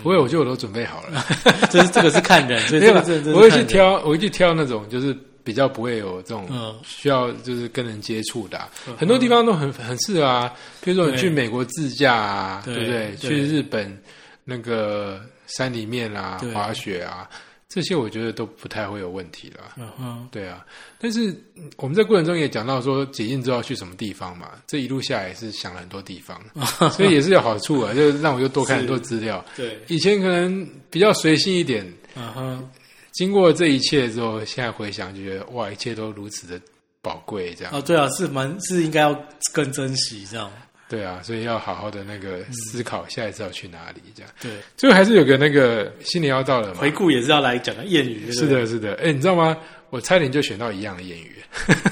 [0.00, 1.26] 不会，我觉得我都准备好了。
[1.70, 3.64] 这是这个是看人，所以这个我会去。
[3.64, 5.14] 挑，我会去挑那种就是
[5.48, 6.78] 比较不会有这种嗯。
[6.84, 8.68] 需要就是跟人接触的啊、
[8.98, 10.52] 很多地方都很很适合啊。
[10.82, 12.74] 比如说你去美国自驾啊，对。
[12.74, 13.16] 对不对？
[13.18, 13.30] 对。
[13.30, 13.98] 去日本
[14.44, 17.26] 那个山里面啊，滑雪啊，
[17.68, 19.72] 这些我觉得都不太会有问题了。
[19.78, 20.64] 嗯哼，对啊，
[20.98, 26.38] 但是嗯我们在过程中也讲到说解禁之后要去什么地方嘛，这一路下来也是想了很多地方，
[26.92, 29.42] 所以也是有好处啊，就是让我又多看很多资料。
[29.56, 31.86] 对，以前可能比较随性一点，
[32.16, 32.70] 嗯哼，
[33.18, 36.60] 经过这一切之后，现在回想就觉得哇，一切都如此的
[37.02, 40.48] 宝贵，这样、哦，对啊，是蛮是应该要更珍惜这样。
[40.88, 44.30] 对啊，所以要好好的那个思考下一次要去哪里，这样。
[44.40, 49.58] 对，最后还是有个那个新年要到了嘛回，顾也是要来讲个谚语，是的，是的，哎，你知道吗？
[49.90, 51.34] 我差点就选到一样的谚语，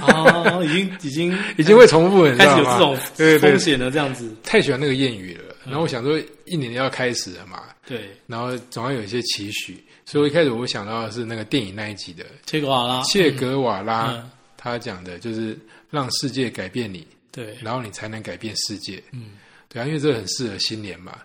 [0.00, 2.44] 哦，已经已经 已经会重复了，开？
[2.54, 2.96] 始有这种
[3.40, 4.32] 风险了，这样子。
[4.44, 5.42] 太喜欢那个谚语了。
[5.64, 15.56] 然后我想说，一年要开始了嘛，对，然后总要有一些期许，所以我一开始我想到的是那个电影那一集的切格瓦拉，切格瓦拉，嗯他讲的就是
[15.90, 19.00] 让世界改变你，对，然后你才能改变世界。
[19.12, 19.32] 嗯，
[19.68, 21.18] 对啊，因为这很适合新年嘛。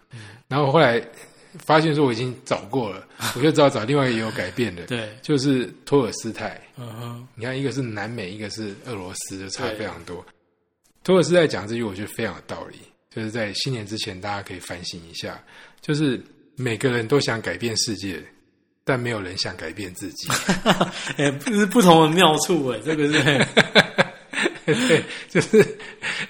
[0.48, 1.02] 然后我后来
[1.58, 6.62] 发现说我已经找过了， 我就知道找另外一个也有改变的，对，就是托尔斯泰。
[6.78, 10.24] 嗯哼，你看，一个是南美，一个是俄罗斯，就差非常多。
[11.04, 12.78] 托尔斯泰讲这句，我觉得非常有道理，
[13.10, 15.44] 就是在新年之前，大家可以反省一下，
[15.82, 16.22] 就是
[16.56, 18.24] 每个人都想改变世界，
[18.92, 20.28] 但没有人想改变自己。
[21.16, 23.48] 哎，这是不同的妙处，哎，这个是，
[24.66, 25.66] 对，就是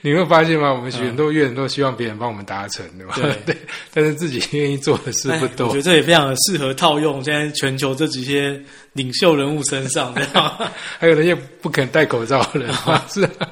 [0.02, 0.72] 你会发现吗？
[0.72, 3.16] 我们许很多愿都希望别人帮我们达成，对吧？
[3.16, 3.58] 对对，
[3.92, 5.78] 但是自己愿意做的事不多哎我觉。
[5.78, 8.62] 得这也非常的适合套用现在全球这几些
[8.94, 10.72] 领袖人物身上， 对吧。
[11.00, 13.48] 还有那些不肯戴口罩的人嘛，是啊，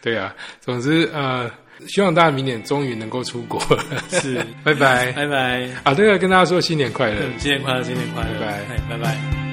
[0.00, 0.32] 对啊。
[0.60, 1.50] 总之，呃，
[1.86, 3.84] 希望大家明年终于能够出国了。
[4.10, 5.12] 是， 拜拜。
[5.12, 7.20] 拜拜，啊，对了，跟大家说新年快乐。
[7.20, 9.47] 嗯新年快乐，新年快乐，拜拜哎，拜拜。